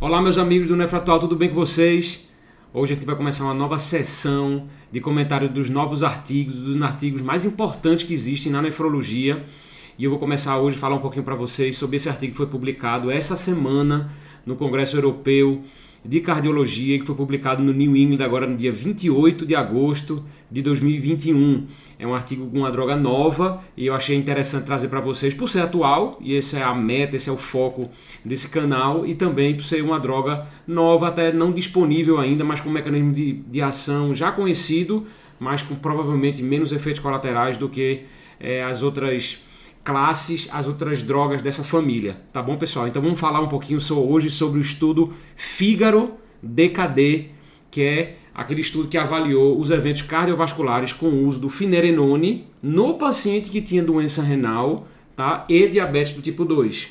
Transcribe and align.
Olá, 0.00 0.20
meus 0.20 0.36
amigos 0.38 0.66
do 0.66 0.74
Nefratual, 0.74 1.20
tudo 1.20 1.36
bem 1.36 1.48
com 1.48 1.54
vocês? 1.54 2.28
Hoje 2.72 2.92
a 2.92 2.94
gente 2.96 3.06
vai 3.06 3.14
começar 3.14 3.44
uma 3.44 3.54
nova 3.54 3.78
sessão 3.78 4.66
de 4.90 5.00
comentário 5.00 5.48
dos 5.48 5.70
novos 5.70 6.02
artigos, 6.02 6.56
dos 6.56 6.82
artigos 6.82 7.22
mais 7.22 7.44
importantes 7.44 8.04
que 8.04 8.12
existem 8.12 8.50
na 8.50 8.60
nefrologia. 8.60 9.44
E 9.96 10.02
eu 10.02 10.10
vou 10.10 10.18
começar 10.18 10.58
hoje 10.58 10.76
a 10.76 10.80
falar 10.80 10.96
um 10.96 11.00
pouquinho 11.00 11.24
para 11.24 11.36
vocês 11.36 11.78
sobre 11.78 11.96
esse 11.96 12.08
artigo 12.08 12.32
que 12.32 12.36
foi 12.36 12.48
publicado 12.48 13.08
essa 13.08 13.36
semana 13.36 14.10
no 14.44 14.56
Congresso 14.56 14.96
Europeu 14.96 15.62
de 16.04 16.20
Cardiologia, 16.20 16.98
que 16.98 17.06
foi 17.06 17.14
publicado 17.14 17.62
no 17.62 17.72
New 17.72 17.96
England 17.96 18.22
agora 18.22 18.46
no 18.46 18.56
dia 18.56 18.70
28 18.70 19.46
de 19.46 19.54
agosto 19.54 20.22
de 20.50 20.60
2021. 20.60 21.66
É 21.98 22.06
um 22.06 22.14
artigo 22.14 22.46
com 22.50 22.58
uma 22.58 22.70
droga 22.70 22.94
nova 22.94 23.62
e 23.76 23.86
eu 23.86 23.94
achei 23.94 24.16
interessante 24.16 24.66
trazer 24.66 24.88
para 24.88 25.00
vocês 25.00 25.32
por 25.32 25.48
ser 25.48 25.60
atual, 25.60 26.18
e 26.20 26.36
essa 26.36 26.58
é 26.58 26.62
a 26.62 26.74
meta, 26.74 27.16
esse 27.16 27.30
é 27.30 27.32
o 27.32 27.38
foco 27.38 27.88
desse 28.24 28.50
canal, 28.50 29.06
e 29.06 29.14
também 29.14 29.54
por 29.54 29.64
ser 29.64 29.82
uma 29.82 29.98
droga 29.98 30.46
nova, 30.66 31.08
até 31.08 31.32
não 31.32 31.52
disponível 31.52 32.18
ainda, 32.18 32.44
mas 32.44 32.60
com 32.60 32.68
um 32.68 32.72
mecanismo 32.72 33.12
de, 33.12 33.32
de 33.32 33.62
ação 33.62 34.14
já 34.14 34.30
conhecido, 34.30 35.06
mas 35.40 35.62
com 35.62 35.74
provavelmente 35.74 36.42
menos 36.42 36.72
efeitos 36.72 37.00
colaterais 37.00 37.56
do 37.56 37.68
que 37.68 38.02
é, 38.38 38.62
as 38.62 38.82
outras 38.82 39.42
classes, 39.84 40.48
as 40.50 40.66
outras 40.66 41.02
drogas 41.02 41.42
dessa 41.42 41.62
família. 41.62 42.16
Tá 42.32 42.42
bom, 42.42 42.56
pessoal? 42.56 42.88
Então 42.88 43.02
vamos 43.02 43.20
falar 43.20 43.40
um 43.40 43.48
pouquinho 43.48 43.78
hoje 43.92 44.30
sobre 44.30 44.58
o 44.58 44.62
estudo 44.62 45.12
Fígaro 45.36 46.14
DKD, 46.42 47.26
que 47.70 47.82
é 47.82 48.16
aquele 48.34 48.62
estudo 48.62 48.88
que 48.88 48.96
avaliou 48.96 49.60
os 49.60 49.70
eventos 49.70 50.02
cardiovasculares 50.02 50.92
com 50.92 51.06
o 51.06 51.26
uso 51.26 51.38
do 51.38 51.50
finerenone 51.50 52.46
no 52.62 52.94
paciente 52.94 53.50
que 53.50 53.60
tinha 53.60 53.82
doença 53.82 54.22
renal 54.22 54.88
tá? 55.14 55.44
e 55.48 55.68
diabetes 55.68 56.14
do 56.14 56.22
tipo 56.22 56.44
2. 56.44 56.88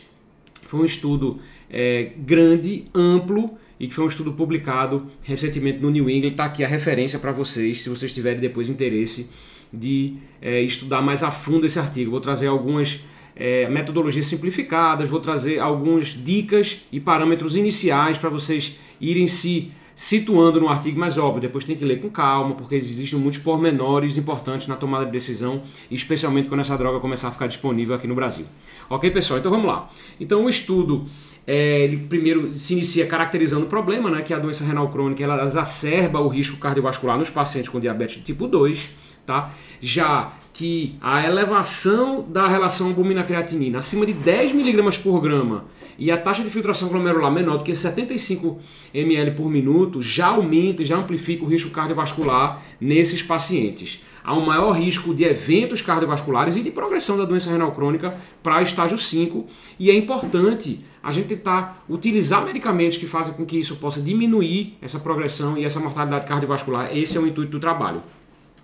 Foi 0.68 0.80
um 0.80 0.86
estudo 0.86 1.40
é, 1.70 2.12
grande, 2.18 2.86
amplo 2.94 3.58
e 3.80 3.88
que 3.88 3.94
foi 3.94 4.06
um 4.06 4.08
estudo 4.08 4.34
publicado 4.34 5.08
recentemente 5.24 5.80
no 5.80 5.90
New 5.90 6.10
England. 6.10 6.30
Está 6.30 6.46
aqui 6.46 6.64
a 6.64 6.68
referência 6.68 7.18
para 7.18 7.32
vocês, 7.32 7.82
se 7.82 7.90
vocês 7.90 8.14
tiverem 8.14 8.40
depois 8.40 8.70
interesse 8.70 9.30
de 9.74 10.16
é, 10.42 10.62
estudar 10.62 11.02
mais 11.02 11.24
a 11.24 11.32
fundo 11.32 11.66
esse 11.66 11.80
artigo. 11.80 12.12
Vou 12.12 12.22
trazer 12.22 12.48
algumas 12.48 13.02
é, 13.36 13.68
metodologias 13.68 14.28
simplificadas, 14.28 15.10
vou 15.10 15.20
trazer 15.20 15.60
algumas 15.60 16.08
dicas 16.08 16.82
e 16.92 17.00
parâmetros 17.00 17.56
iniciais 17.56 18.18
para 18.18 18.30
vocês 18.30 18.78
irem 19.02 19.28
se 19.28 19.72
situando 19.96 20.60
no 20.60 20.70
artigo 20.70 21.00
mais 21.00 21.18
óbvio. 21.18 21.42
Depois 21.42 21.64
tem 21.64 21.76
que 21.76 21.86
ler 21.86 22.02
com 22.02 22.10
calma, 22.10 22.56
porque 22.56 22.76
existem 22.76 23.18
muitos 23.18 23.40
pormenores 23.40 24.18
importantes 24.18 24.68
na 24.68 24.76
tomada 24.76 25.06
de 25.06 25.12
decisão, 25.12 25.62
especialmente 25.90 26.50
quando 26.50 26.62
essa 26.62 26.78
droga 26.78 27.00
começar 27.00 27.28
a 27.28 27.32
ficar 27.32 27.48
disponível 27.48 27.96
aqui 27.96 28.08
no 28.08 28.16
Brasil. 28.16 28.46
Ok, 28.90 29.10
pessoal? 29.12 29.40
Então 29.40 29.52
vamos 29.52 29.68
lá. 29.68 29.90
Então 30.20 30.46
o 30.46 30.50
estudo 30.50 31.06
é, 31.46 31.84
ele 31.84 31.98
primeiro 31.98 32.52
se 32.54 32.74
inicia 32.74 33.06
caracterizando 33.06 33.66
o 33.66 33.70
problema, 33.70 34.10
né, 34.10 34.22
que 34.22 34.34
a 34.34 34.40
doença 34.40 34.64
renal 34.64 34.90
crônica 34.90 35.24
ela 35.24 35.44
exacerba 35.44 36.20
o 36.20 36.28
risco 36.28 36.58
cardiovascular 36.58 37.18
nos 37.18 37.30
pacientes 37.30 37.70
com 37.70 37.80
diabetes 37.80 38.24
tipo 38.24 38.48
2 38.48 39.04
tá? 39.26 39.52
Já 39.82 40.34
que 40.54 40.96
a 41.02 41.26
elevação 41.26 42.24
da 42.30 42.48
relação 42.48 42.88
albumina-creatinina 42.88 43.80
acima 43.80 44.06
de 44.06 44.14
10 44.14 44.52
mg 44.52 45.00
por 45.00 45.20
grama 45.20 45.66
e 45.98 46.12
a 46.12 46.18
taxa 46.18 46.44
de 46.44 46.50
filtração 46.50 46.90
glomerular 46.90 47.32
menor 47.32 47.58
do 47.58 47.64
que 47.64 47.76
75 47.76 48.60
ml 48.94 49.32
por 49.32 49.50
minuto 49.50 50.02
já 50.02 50.28
aumenta 50.28 50.82
e 50.82 50.86
já 50.86 50.98
amplifica 50.98 51.44
o 51.44 51.48
risco 51.48 51.70
cardiovascular 51.72 52.62
nesses 52.80 53.24
pacientes. 53.24 54.04
Há 54.24 54.34
um 54.34 54.46
maior 54.46 54.72
risco 54.72 55.14
de 55.14 55.26
eventos 55.26 55.82
cardiovasculares 55.82 56.56
e 56.56 56.62
de 56.62 56.72
progressão 56.72 57.18
da 57.18 57.26
doença 57.26 57.52
renal 57.52 57.74
crônica 57.74 58.16
para 58.42 58.62
estágio 58.62 58.98
5 58.98 59.46
e 59.78 59.90
é 59.90 59.94
importante 59.94 60.80
a 61.02 61.12
gente 61.12 61.28
tentar 61.28 61.84
utilizar 61.90 62.46
medicamentos 62.46 62.98
que 62.98 63.06
fazem 63.06 63.34
com 63.34 63.46
que 63.46 63.60
isso 63.60 63.76
possa 63.76 64.00
diminuir 64.00 64.78
essa 64.82 64.98
progressão 64.98 65.58
e 65.58 65.66
essa 65.66 65.80
mortalidade 65.80 66.26
cardiovascular. 66.26 66.96
Esse 66.96 67.18
é 67.18 67.20
o 67.20 67.28
intuito 67.28 67.52
do 67.52 67.60
trabalho. 67.60 68.02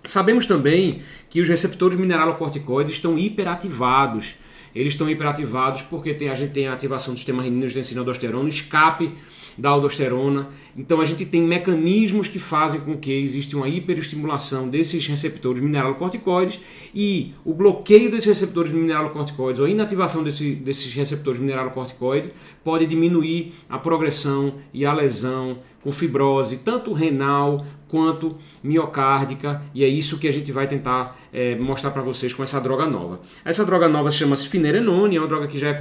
Sabemos 0.04 0.46
também 0.46 1.02
que 1.28 1.40
os 1.40 1.48
receptores 1.48 1.98
mineralocorticoides 1.98 2.92
estão 2.92 3.18
hiperativados. 3.18 4.34
Eles 4.74 4.92
estão 4.92 5.10
hiperativados 5.10 5.82
porque 5.82 6.14
tem, 6.14 6.28
a 6.28 6.34
gente 6.34 6.52
tem 6.52 6.68
a 6.68 6.72
ativação 6.72 7.12
do 7.12 7.16
sistema 7.18 7.42
renina-angiotensina-aldosterona, 7.42 8.48
escape 8.48 9.12
da 9.58 9.70
aldosterona. 9.70 10.48
Então 10.76 11.00
a 11.00 11.04
gente 11.04 11.26
tem 11.26 11.42
mecanismos 11.42 12.28
que 12.28 12.38
fazem 12.38 12.80
com 12.80 12.96
que 12.96 13.12
exista 13.12 13.56
uma 13.56 13.68
hiperestimulação 13.68 14.68
desses 14.68 15.06
receptores 15.06 15.60
mineralocorticoides 15.60 16.60
e 16.94 17.34
o 17.44 17.52
bloqueio 17.52 18.10
desses 18.10 18.28
receptores 18.28 18.72
mineralocorticoides 18.72 19.60
ou 19.60 19.66
a 19.66 19.70
inativação 19.70 20.22
desse, 20.22 20.54
desses 20.54 20.92
receptores 20.94 21.40
mineralocorticoides 21.40 22.30
pode 22.64 22.86
diminuir 22.86 23.52
a 23.68 23.78
progressão 23.78 24.54
e 24.72 24.86
a 24.86 24.92
lesão 24.92 25.58
com 25.82 25.90
fibrose, 25.90 26.58
tanto 26.58 26.92
renal 26.92 27.64
quanto 27.88 28.36
miocárdica, 28.62 29.62
e 29.74 29.82
é 29.82 29.88
isso 29.88 30.18
que 30.18 30.28
a 30.28 30.32
gente 30.32 30.52
vai 30.52 30.68
tentar 30.68 31.18
é, 31.32 31.56
mostrar 31.56 31.90
para 31.90 32.02
vocês 32.02 32.32
com 32.32 32.42
essa 32.42 32.60
droga 32.60 32.86
nova. 32.86 33.20
Essa 33.44 33.64
droga 33.64 33.88
nova 33.88 34.10
chama-se 34.10 34.48
finerenone, 34.48 35.16
é 35.16 35.20
uma 35.20 35.26
droga 35.26 35.48
que 35.48 35.58
já 35.58 35.70
é, 35.70 35.78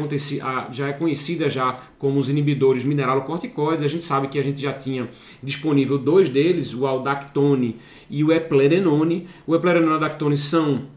já 0.71 0.87
é 0.87 0.93
conhecida 0.93 1.49
já 1.49 1.77
como 1.99 2.17
os 2.17 2.29
inibidores 2.29 2.83
mineralocorticoides. 2.83 3.83
A 3.83 3.87
gente 3.87 4.03
sabe 4.03 4.27
que 4.27 4.39
a 4.39 4.43
gente 4.43 4.59
já 4.59 4.73
tinha 4.73 5.07
disponível 5.43 5.99
dois 5.99 6.29
deles, 6.29 6.73
o 6.73 6.87
aldactone 6.87 7.77
e 8.09 8.23
o 8.23 8.31
eplerenone. 8.31 9.27
O 9.45 9.53
eplerenone 9.53 9.87
e 9.87 9.91
o 9.91 9.95
aldactone 9.95 10.37
são 10.37 10.87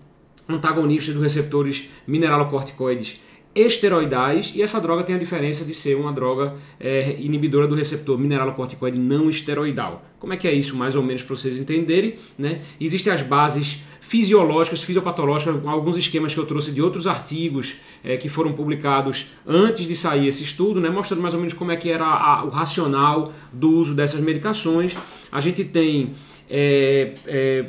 antagonistas 0.48 1.14
dos 1.14 1.22
receptores 1.22 1.90
mineralocorticoides 2.06 3.20
esteroidais 3.54 4.52
e 4.54 4.62
essa 4.62 4.80
droga 4.80 5.02
tem 5.02 5.14
a 5.14 5.18
diferença 5.18 5.64
de 5.64 5.74
ser 5.74 5.94
uma 5.94 6.12
droga 6.12 6.54
é, 6.80 7.16
inibidora 7.18 7.66
do 7.66 7.74
receptor 7.74 8.18
mineralocorticoide 8.18 8.98
não 8.98 9.28
esteroidal. 9.28 10.04
Como 10.18 10.32
é 10.32 10.36
que 10.36 10.48
é 10.48 10.52
isso, 10.52 10.76
mais 10.76 10.96
ou 10.96 11.02
menos, 11.02 11.22
para 11.22 11.36
vocês 11.36 11.60
entenderem? 11.60 12.14
Né? 12.38 12.62
Existem 12.80 13.12
as 13.12 13.22
bases 13.22 13.82
fisiológicas, 14.00 14.82
fisiopatológicas, 14.82 15.64
alguns 15.66 15.96
esquemas 15.96 16.34
que 16.34 16.40
eu 16.40 16.44
trouxe 16.44 16.70
de 16.72 16.82
outros 16.82 17.06
artigos 17.06 17.76
é, 18.04 18.16
que 18.16 18.28
foram 18.28 18.52
publicados 18.52 19.30
antes 19.46 19.86
de 19.86 19.96
sair 19.96 20.26
esse 20.26 20.42
estudo, 20.42 20.80
né, 20.80 20.90
mostrando 20.90 21.22
mais 21.22 21.32
ou 21.34 21.40
menos 21.40 21.54
como 21.54 21.70
é 21.70 21.76
que 21.76 21.88
era 21.88 22.04
a, 22.04 22.44
o 22.44 22.48
racional 22.48 23.32
do 23.52 23.70
uso 23.70 23.94
dessas 23.94 24.20
medicações. 24.20 24.96
A 25.30 25.40
gente 25.40 25.64
tem 25.64 26.12
é, 26.50 27.14
é, 27.26 27.64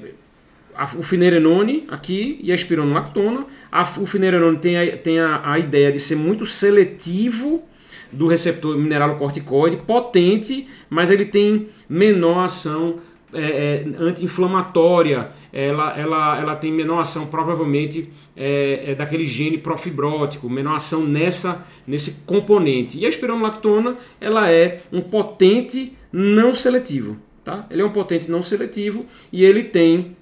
a, 0.76 0.86
o 0.98 1.04
finerenone 1.04 1.86
aqui 1.90 2.40
e 2.42 2.52
a 2.52 2.56
espironolactona. 2.56 3.46
A, 3.72 3.82
o 3.82 4.06
finerenone 4.06 4.58
tem, 4.58 4.78
a, 4.78 4.98
tem 4.98 5.20
a, 5.20 5.52
a 5.52 5.60
ideia 5.60 5.92
de 5.92 6.00
ser 6.00 6.16
muito 6.16 6.46
seletivo 6.46 7.64
do 8.12 8.28
receptor 8.28 8.78
mineralocorticoide, 8.78 9.78
potente, 9.78 10.68
mas 10.90 11.10
ele 11.10 11.26
tem 11.26 11.70
menor 11.90 12.44
ação 12.44 13.00
é, 13.34 13.42
é, 13.42 13.86
anti-inflamatória, 13.98 15.32
ela, 15.52 15.98
ela, 15.98 16.40
ela 16.40 16.56
tem 16.56 16.72
menor 16.72 17.00
ação 17.00 17.26
provavelmente 17.26 18.12
é, 18.38 18.92
é, 18.92 18.96
daquele 18.96 19.26
gene 19.26 19.58
profibrótico, 19.58 20.50
menor 20.50 20.76
ação 20.76 21.04
nessa, 21.04 21.68
nesse 21.86 22.24
componente. 22.26 23.00
E 23.00 23.06
a 23.06 23.10
espironolactona 23.10 23.98
ela 24.22 24.52
é 24.52 24.82
um 24.92 25.02
potente 25.02 25.98
não 26.12 26.54
seletivo. 26.54 27.18
Tá? 27.44 27.68
Ele 27.70 27.82
é 27.82 27.86
um 27.86 27.92
potente 27.92 28.32
não 28.32 28.42
seletivo 28.42 29.06
e 29.32 29.44
ele 29.44 29.64
tem 29.64 30.16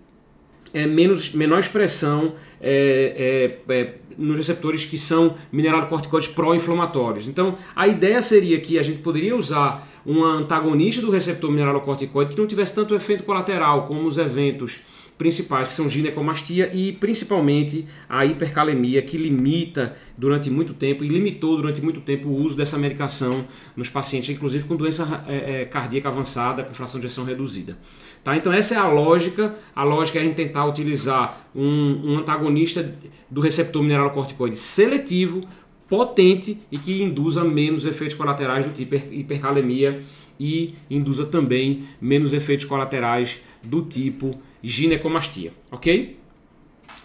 é, 0.73 0.85
menos, 0.85 1.31
menor 1.33 1.59
expressão 1.59 2.33
é, 2.59 3.57
é, 3.67 3.73
é, 3.73 3.93
nos 4.17 4.37
receptores 4.37 4.85
que 4.85 4.97
são 4.97 5.35
mineralocorticoides 5.51 6.29
pró-inflamatórios. 6.29 7.27
Então, 7.27 7.57
a 7.75 7.87
ideia 7.87 8.21
seria 8.21 8.59
que 8.59 8.77
a 8.77 8.83
gente 8.83 8.99
poderia 8.99 9.35
usar 9.35 9.87
um 10.05 10.23
antagonista 10.23 11.01
do 11.01 11.11
receptor 11.11 11.51
mineralocorticoide 11.51 12.31
que 12.31 12.39
não 12.39 12.47
tivesse 12.47 12.73
tanto 12.73 12.95
efeito 12.95 13.23
colateral 13.23 13.87
como 13.87 14.07
os 14.07 14.17
eventos 14.17 14.81
principais, 15.21 15.67
que 15.67 15.75
são 15.75 15.87
ginecomastia 15.87 16.71
e 16.73 16.93
principalmente 16.93 17.85
a 18.09 18.25
hipercalemia, 18.25 19.03
que 19.03 19.17
limita 19.17 19.95
durante 20.17 20.49
muito 20.49 20.73
tempo 20.73 21.03
e 21.03 21.07
limitou 21.07 21.55
durante 21.57 21.79
muito 21.79 22.01
tempo 22.01 22.27
o 22.27 22.35
uso 22.35 22.57
dessa 22.57 22.75
medicação 22.75 23.45
nos 23.75 23.87
pacientes, 23.87 24.31
inclusive 24.31 24.63
com 24.63 24.75
doença 24.75 25.23
é, 25.27 25.61
é, 25.61 25.65
cardíaca 25.65 26.09
avançada, 26.09 26.63
com 26.63 26.73
fração 26.73 26.99
de 26.99 27.05
ejeção 27.05 27.23
reduzida. 27.23 27.77
Tá? 28.23 28.35
Então 28.35 28.51
essa 28.51 28.73
é 28.73 28.77
a 28.79 28.87
lógica, 28.87 29.55
a 29.75 29.83
lógica 29.83 30.17
é 30.17 30.23
a 30.23 30.25
gente 30.25 30.33
tentar 30.33 30.65
utilizar 30.65 31.47
um, 31.55 32.13
um 32.13 32.17
antagonista 32.17 32.95
do 33.29 33.41
receptor 33.41 33.83
mineralocorticoide 33.83 34.57
seletivo, 34.57 35.41
potente 35.87 36.57
e 36.71 36.79
que 36.79 37.03
induza 37.03 37.43
menos 37.43 37.85
efeitos 37.85 38.17
colaterais 38.17 38.65
do 38.65 38.73
tipo 38.73 38.95
hipercalemia 38.95 40.01
e 40.39 40.73
induza 40.89 41.27
também 41.27 41.83
menos 42.01 42.33
efeitos 42.33 42.65
colaterais 42.65 43.39
do 43.61 43.83
tipo 43.83 44.35
ginecomastia, 44.63 45.51
ok? 45.71 46.19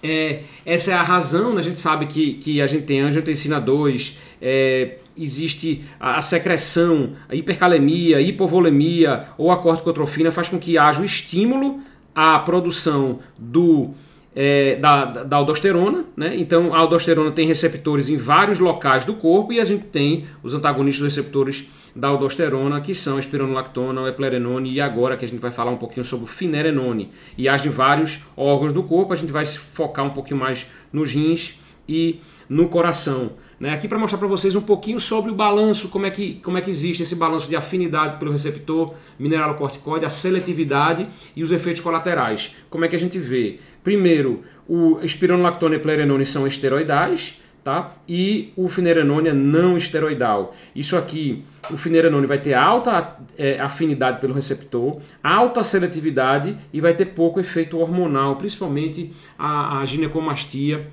É, 0.03 0.41
essa 0.65 0.93
é 0.93 0.95
a 0.95 1.03
razão, 1.03 1.55
né? 1.55 1.61
a 1.61 1.63
gente 1.63 1.79
sabe 1.79 2.07
que, 2.07 2.35
que 2.35 2.61
a 2.61 2.67
gente 2.67 2.85
tem 2.85 3.01
angiotensina 3.01 3.61
2, 3.61 4.19
é, 4.41 4.99
existe 5.17 5.85
a, 5.99 6.17
a, 6.17 6.23
secreção, 6.23 7.15
a 7.29 7.35
hipercalemia, 7.35 8.19
a 8.19 8.21
hipovolemia 8.21 9.29
ou 9.39 9.51
a 9.51 9.57
corticotrofina 9.57 10.31
faz 10.31 10.49
com 10.49 10.59
que 10.59 10.77
haja 10.77 11.01
o 11.01 11.05
estímulo 11.05 11.81
à 12.15 12.39
produção 12.39 13.21
do 13.39 13.95
é, 14.39 14.77
da, 14.77 15.07
da, 15.07 15.37
aldosterona, 15.39 16.05
né? 16.15 16.37
Então 16.37 16.75
a 16.75 16.79
aldosterona 16.79 17.33
tem 17.33 17.47
receptores 17.47 18.11
em 18.11 18.19
vários 18.19 18.59
locais 18.59 19.07
do 19.07 19.15
corpo 19.15 19.51
e 19.51 19.59
a 19.59 19.65
gente 19.65 19.85
tem 19.87 20.27
os 20.43 20.53
antagonistas 20.53 21.03
dos 21.03 21.17
receptores 21.17 21.71
da 21.95 22.09
aldosterona, 22.09 22.83
que 22.83 22.95
são 22.95 23.19
espironolactona, 23.19 24.03
o 24.03 24.07
eplerenone 24.07 24.71
e 24.71 24.79
agora 24.79 25.17
que 25.17 25.25
a 25.25 25.29
gente 25.29 25.41
vai 25.41 25.51
falar 25.51 25.71
um 25.71 25.79
pouquinho 25.79 26.05
sobre 26.05 26.27
o 26.27 26.29
finerenone. 26.29 27.11
E 27.39 27.49
age 27.49 27.69
em 27.69 27.71
vários 27.71 28.21
órgãos 28.37 28.75
do 28.75 28.83
corpo, 28.83 29.15
a 29.15 29.17
gente 29.17 29.33
vai 29.33 29.47
se 29.47 29.57
focar 29.59 30.05
um 30.05 30.11
pouquinho 30.11 30.39
mais 30.39 30.67
nos 30.93 31.11
rins 31.11 31.59
e 31.89 32.21
no 32.47 32.69
coração. 32.69 33.33
Né? 33.59 33.73
Aqui 33.73 33.89
para 33.89 33.99
mostrar 33.99 34.19
para 34.19 34.29
vocês 34.29 34.55
um 34.55 34.61
pouquinho 34.61 35.01
sobre 35.01 35.31
o 35.31 35.35
balanço, 35.35 35.89
como 35.89 36.05
é, 36.05 36.11
que, 36.11 36.35
como 36.45 36.59
é 36.59 36.61
que 36.61 36.71
existe 36.71 37.03
esse 37.03 37.17
balanço 37.17 37.49
de 37.49 37.57
afinidade 37.57 38.19
pelo 38.19 38.31
receptor 38.31 38.95
mineralocorticoide, 39.19 40.05
a 40.05 40.11
seletividade 40.11 41.09
e 41.35 41.43
os 41.43 41.51
efeitos 41.51 41.81
colaterais. 41.81 42.55
Como 42.69 42.85
é 42.85 42.89
que 42.89 42.97
a 42.97 42.99
gente 42.99 43.19
vê? 43.19 43.59
Primeiro, 43.87 44.43
o 44.69 44.99
espironolactona 45.01 45.77
e 45.77 45.79
plerenone 45.79 46.27
são 46.27 46.45
esteroidais, 46.45 47.41
tá? 47.63 47.93
E 48.09 48.53
o 48.57 48.69
finerenone 48.69 49.29
é 49.29 49.33
não 49.33 49.77
esteroidal. 49.77 50.57
Isso 50.75 50.97
aqui, 50.97 51.45
o 51.71 51.77
finerenone 51.77 52.27
vai 52.27 52.41
ter 52.41 52.55
alta 52.55 53.17
é, 53.39 53.61
afinidade 53.61 54.21
pelo 54.21 54.35
receptor, 54.35 54.99
alta 55.23 55.63
seletividade 55.63 56.57
e 56.73 56.81
vai 56.81 56.95
ter 56.95 57.07
pouco 57.07 57.39
efeito 57.39 57.79
hormonal, 57.79 58.35
principalmente 58.35 59.13
a, 59.39 59.79
a 59.79 59.85
ginecomastia 59.85 60.89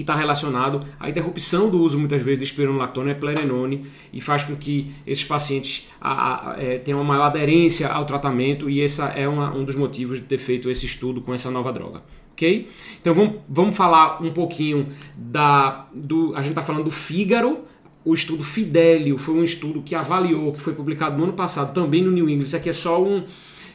que 0.00 0.02
está 0.02 0.14
relacionado 0.14 0.80
à 0.98 1.10
interrupção 1.10 1.68
do 1.68 1.78
uso 1.78 1.98
muitas 1.98 2.22
vezes 2.22 2.38
de 2.38 2.44
espironolactona 2.46 3.10
e 3.10 3.14
plerenone 3.14 3.86
e 4.12 4.20
faz 4.20 4.44
com 4.44 4.56
que 4.56 4.90
esses 5.06 5.24
pacientes 5.24 5.88
a, 6.00 6.52
a, 6.52 6.62
é, 6.62 6.78
tenham 6.78 7.00
uma 7.00 7.04
maior 7.04 7.26
aderência 7.26 7.86
ao 7.88 8.06
tratamento 8.06 8.70
e 8.70 8.80
esse 8.80 9.02
é 9.14 9.28
uma, 9.28 9.54
um 9.54 9.62
dos 9.62 9.76
motivos 9.76 10.18
de 10.18 10.24
ter 10.24 10.38
feito 10.38 10.70
esse 10.70 10.86
estudo 10.86 11.20
com 11.20 11.34
essa 11.34 11.50
nova 11.50 11.70
droga. 11.70 12.02
ok? 12.32 12.68
Então 12.98 13.12
vamos, 13.12 13.34
vamos 13.46 13.76
falar 13.76 14.22
um 14.22 14.32
pouquinho 14.32 14.88
da. 15.14 15.86
Do, 15.94 16.34
a 16.34 16.40
gente 16.40 16.52
está 16.52 16.62
falando 16.62 16.84
do 16.84 16.90
Fígaro, 16.90 17.58
o 18.02 18.14
estudo 18.14 18.42
Fidelio 18.42 19.18
foi 19.18 19.34
um 19.34 19.44
estudo 19.44 19.82
que 19.82 19.94
avaliou, 19.94 20.52
que 20.52 20.60
foi 20.60 20.72
publicado 20.72 21.18
no 21.18 21.24
ano 21.24 21.34
passado 21.34 21.74
também 21.74 22.02
no 22.02 22.10
New 22.10 22.28
England. 22.28 22.44
Isso 22.44 22.56
aqui 22.56 22.70
é 22.70 22.72
só 22.72 23.02
um, 23.02 23.24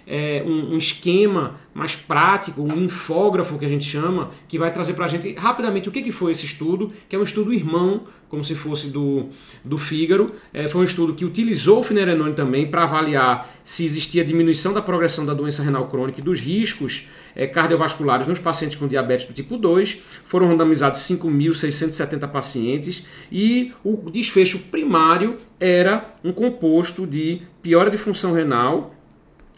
é, 0.08 0.44
um, 0.46 0.74
um, 0.74 0.78
esquema 0.78 1.56
mais 1.74 1.96
prático, 1.96 2.62
um 2.62 2.84
infógrafo 2.84 3.58
que 3.58 3.66
a 3.66 3.70
gente 3.70 3.86
chama, 3.86 4.32
que 4.48 4.58
vai 4.58 4.72
trazer 4.72 4.94
para 4.94 5.06
a 5.06 5.08
gente 5.08 5.34
rapidamente 5.34 5.90
o 5.90 5.92
que, 5.92 6.02
que 6.02 6.12
foi 6.12 6.32
esse 6.32 6.46
estudo, 6.46 6.92
que 7.10 7.16
é 7.16 7.20
um 7.20 7.24
estudo 7.24 7.54
irmão, 7.54 8.04
como 8.30 8.44
se 8.44 8.56
fosse 8.56 8.90
do, 8.90 9.30
do 9.64 9.78
Fígaro. 9.78 10.34
É, 10.54 10.68
foi 10.68 10.82
um 10.82 10.84
estudo 10.84 11.14
que 11.14 11.26
utilizou 11.26 11.80
o 11.80 11.84
finerenone 11.84 12.34
também 12.34 12.70
para 12.70 12.84
avaliar 12.84 13.50
se 13.64 13.84
existia 13.84 14.24
diminuição 14.24 14.74
da 14.74 14.82
progressão 14.82 15.26
da 15.26 15.34
doença 15.34 15.64
renal 15.64 15.88
crônica 15.88 16.20
e 16.20 16.24
dos 16.24 16.40
riscos 16.40 17.08
é, 17.36 17.48
cardiovasculares 17.48 18.28
nos 18.28 18.40
pacientes 18.40 18.78
com 18.78 18.88
diabetes 18.88 19.26
do 19.26 19.34
tipo 19.34 19.58
2. 19.58 20.02
Foram 20.26 20.48
randomizados 20.48 21.00
5.670 21.02 22.28
pacientes 22.30 23.06
e 23.32 23.74
o 23.84 24.10
desfecho 24.10 24.60
primário 24.60 25.38
era 25.60 26.14
um 26.24 26.32
composto 26.32 27.06
de 27.08 27.42
piora 27.62 27.90
de 27.90 27.98
função 27.98 28.34
renal 28.34 28.94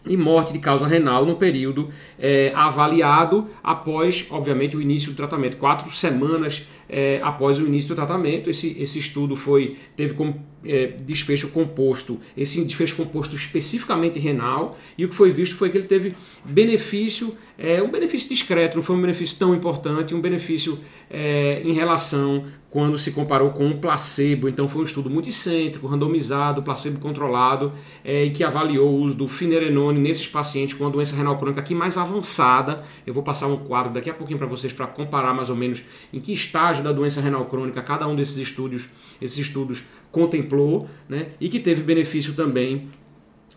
e 0.08 0.16
morte 0.16 0.52
de 0.52 0.58
causa 0.58 0.86
renal 0.86 1.24
no 1.24 1.36
período 1.36 1.88
é, 2.18 2.52
avaliado 2.54 3.48
após, 3.62 4.26
obviamente, 4.30 4.76
o 4.76 4.82
início 4.82 5.12
do 5.12 5.16
tratamento. 5.16 5.56
Quatro 5.56 5.90
semanas 5.92 6.66
é, 6.88 7.20
após 7.22 7.58
o 7.58 7.66
início 7.66 7.88
do 7.88 7.94
tratamento. 7.94 8.48
Esse, 8.48 8.80
esse 8.80 8.98
estudo 8.98 9.36
foi 9.36 9.76
teve 9.96 10.14
como 10.14 10.42
é, 10.64 10.88
desfecho 11.02 11.48
composto, 11.48 12.18
esse 12.36 12.64
desfecho 12.64 12.96
composto 12.96 13.36
especificamente 13.36 14.18
renal, 14.18 14.76
e 14.96 15.04
o 15.04 15.08
que 15.08 15.14
foi 15.14 15.30
visto 15.30 15.56
foi 15.56 15.70
que 15.70 15.78
ele 15.78 15.86
teve 15.86 16.14
benefício, 16.44 17.36
é, 17.56 17.82
um 17.82 17.90
benefício 17.90 18.28
discreto, 18.28 18.76
não 18.76 18.82
foi 18.82 18.96
um 18.96 19.00
benefício 19.00 19.38
tão 19.38 19.54
importante, 19.54 20.14
um 20.14 20.20
benefício 20.20 20.78
é, 21.10 21.62
em 21.64 21.72
relação 21.72 22.44
quando 22.70 22.98
se 22.98 23.12
comparou 23.12 23.50
com 23.50 23.66
um 23.66 23.78
placebo. 23.78 24.48
Então 24.48 24.68
foi 24.68 24.82
um 24.82 24.84
estudo 24.84 25.08
multicêntrico, 25.08 25.86
randomizado, 25.86 26.62
placebo 26.62 26.98
controlado, 27.00 27.72
é, 28.04 28.24
e 28.24 28.30
que 28.30 28.44
avaliou 28.44 28.90
o 28.90 29.00
uso 29.00 29.16
do 29.16 29.26
finerenone 29.26 29.98
nesses 29.98 30.26
pacientes 30.26 30.74
com 30.74 30.86
a 30.86 30.90
doença 30.90 31.16
renal 31.16 31.38
crônica 31.38 31.60
aqui 31.60 31.74
mais 31.74 31.96
avançada. 31.96 32.82
Eu 33.06 33.14
vou 33.14 33.22
passar 33.22 33.46
um 33.46 33.56
quadro 33.56 33.92
daqui 33.92 34.10
a 34.10 34.14
pouquinho 34.14 34.38
para 34.38 34.46
vocês 34.46 34.72
para 34.72 34.86
comparar 34.86 35.32
mais 35.32 35.48
ou 35.48 35.56
menos 35.56 35.82
em 36.12 36.20
que 36.20 36.32
estágio 36.32 36.77
estágio 36.78 36.84
da 36.84 36.92
doença 36.92 37.20
renal 37.20 37.44
crônica 37.46 37.82
cada 37.82 38.06
um 38.06 38.14
desses 38.14 38.36
estudos, 38.36 38.88
esses 39.20 39.38
estudos 39.38 39.84
contemplou, 40.10 40.88
né, 41.08 41.28
e 41.40 41.48
que 41.48 41.60
teve 41.60 41.82
benefício 41.82 42.34
também 42.34 42.88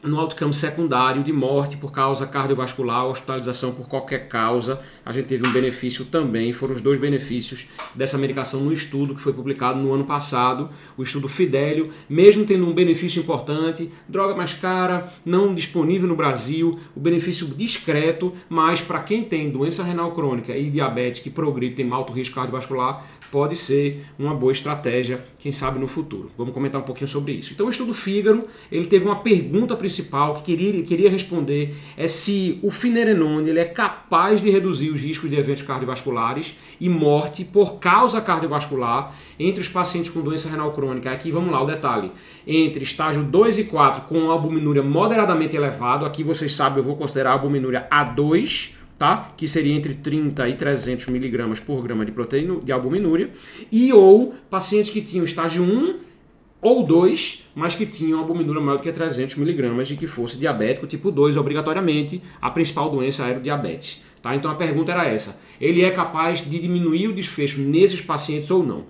no 0.03 0.19
outcome 0.19 0.53
secundário 0.53 1.23
de 1.23 1.31
morte 1.31 1.77
por 1.77 1.91
causa 1.91 2.25
cardiovascular, 2.25 3.05
hospitalização 3.05 3.71
por 3.71 3.87
qualquer 3.87 4.27
causa. 4.27 4.81
A 5.05 5.11
gente 5.11 5.27
teve 5.27 5.47
um 5.47 5.51
benefício 5.51 6.05
também, 6.05 6.53
foram 6.53 6.75
os 6.75 6.81
dois 6.81 6.97
benefícios 6.97 7.67
dessa 7.93 8.17
medicação 8.17 8.61
no 8.61 8.73
estudo 8.73 9.13
que 9.15 9.21
foi 9.21 9.33
publicado 9.33 9.79
no 9.79 9.93
ano 9.93 10.03
passado, 10.03 10.69
o 10.97 11.03
estudo 11.03 11.27
Fidelio, 11.27 11.91
mesmo 12.09 12.45
tendo 12.45 12.67
um 12.67 12.73
benefício 12.73 13.19
importante, 13.19 13.91
droga 14.07 14.35
mais 14.35 14.53
cara, 14.53 15.11
não 15.23 15.53
disponível 15.53 16.07
no 16.07 16.15
Brasil, 16.15 16.79
o 16.95 16.99
benefício 16.99 17.47
discreto, 17.47 18.33
mas 18.49 18.81
para 18.81 18.99
quem 18.99 19.23
tem 19.23 19.49
doença 19.49 19.83
renal 19.83 20.11
crônica 20.13 20.55
e 20.55 20.69
diabetes 20.69 21.21
que 21.21 21.29
progride, 21.29 21.75
tem 21.75 21.91
alto 21.91 22.11
risco 22.11 22.35
cardiovascular, 22.35 23.05
pode 23.31 23.55
ser 23.55 24.05
uma 24.17 24.33
boa 24.33 24.51
estratégia, 24.51 25.23
quem 25.39 25.51
sabe 25.51 25.79
no 25.79 25.87
futuro. 25.87 26.31
Vamos 26.37 26.53
comentar 26.53 26.81
um 26.81 26.83
pouquinho 26.83 27.07
sobre 27.07 27.33
isso. 27.33 27.53
Então 27.53 27.67
o 27.67 27.69
estudo 27.69 27.93
Fígaro, 27.93 28.45
ele 28.71 28.85
teve 28.85 29.05
uma 29.05 29.17
pergunta 29.17 29.75
principal 29.75 29.90
principal 29.91 30.35
que 30.35 30.43
queria, 30.43 30.83
queria 30.83 31.09
responder 31.09 31.75
é 31.97 32.07
se 32.07 32.59
o 32.63 32.71
finerenone 32.71 33.49
ele 33.49 33.59
é 33.59 33.65
capaz 33.65 34.41
de 34.41 34.49
reduzir 34.49 34.89
os 34.89 35.01
riscos 35.01 35.29
de 35.29 35.35
eventos 35.35 35.61
cardiovasculares 35.63 36.55
e 36.79 36.89
morte 36.89 37.43
por 37.43 37.79
causa 37.79 38.21
cardiovascular 38.21 39.13
entre 39.37 39.61
os 39.61 39.67
pacientes 39.67 40.09
com 40.09 40.21
doença 40.21 40.49
renal 40.49 40.71
crônica. 40.71 41.11
Aqui 41.11 41.29
vamos 41.29 41.51
lá 41.51 41.61
o 41.61 41.65
detalhe. 41.65 42.11
Entre 42.47 42.83
estágio 42.83 43.23
2 43.23 43.59
e 43.59 43.63
4 43.65 44.03
com 44.03 44.31
albuminúria 44.31 44.81
moderadamente 44.81 45.55
elevado, 45.55 46.05
aqui 46.05 46.23
vocês 46.23 46.53
sabem, 46.53 46.79
eu 46.79 46.83
vou 46.83 46.95
considerar 46.95 47.31
a 47.31 47.33
albuminúria 47.33 47.87
A2, 47.91 48.75
Tá? 48.97 49.31
que 49.35 49.47
seria 49.47 49.73
entre 49.73 49.95
30 49.95 50.47
e 50.47 50.53
300 50.53 51.07
miligramas 51.07 51.59
por 51.59 51.81
grama 51.81 52.05
de 52.05 52.11
proteína 52.11 52.57
de 52.57 52.71
albuminúria, 52.71 53.31
e 53.71 53.91
ou 53.91 54.35
pacientes 54.47 54.91
que 54.91 55.01
tinham 55.01 55.25
estágio 55.25 55.63
1 55.63 56.10
ou 56.61 56.83
2, 56.83 57.47
mas 57.55 57.73
que 57.73 57.85
tinham 57.85 58.19
albuminúria 58.19 58.61
maior 58.61 58.77
do 58.77 58.83
que 58.83 58.91
300 58.91 59.35
miligramas 59.35 59.89
e 59.89 59.97
que 59.97 60.05
fosse 60.05 60.37
diabético 60.37 60.85
tipo 60.85 61.11
2, 61.11 61.35
obrigatoriamente, 61.37 62.21
a 62.39 62.51
principal 62.51 62.89
doença 62.89 63.25
era 63.25 63.39
o 63.39 63.41
diabetes. 63.41 64.01
Tá? 64.21 64.35
Então 64.35 64.51
a 64.51 64.55
pergunta 64.55 64.91
era 64.91 65.05
essa: 65.05 65.41
ele 65.59 65.81
é 65.81 65.89
capaz 65.89 66.47
de 66.47 66.59
diminuir 66.59 67.07
o 67.07 67.13
desfecho 67.13 67.59
nesses 67.59 68.01
pacientes 68.01 68.51
ou 68.51 68.63
não? 68.63 68.85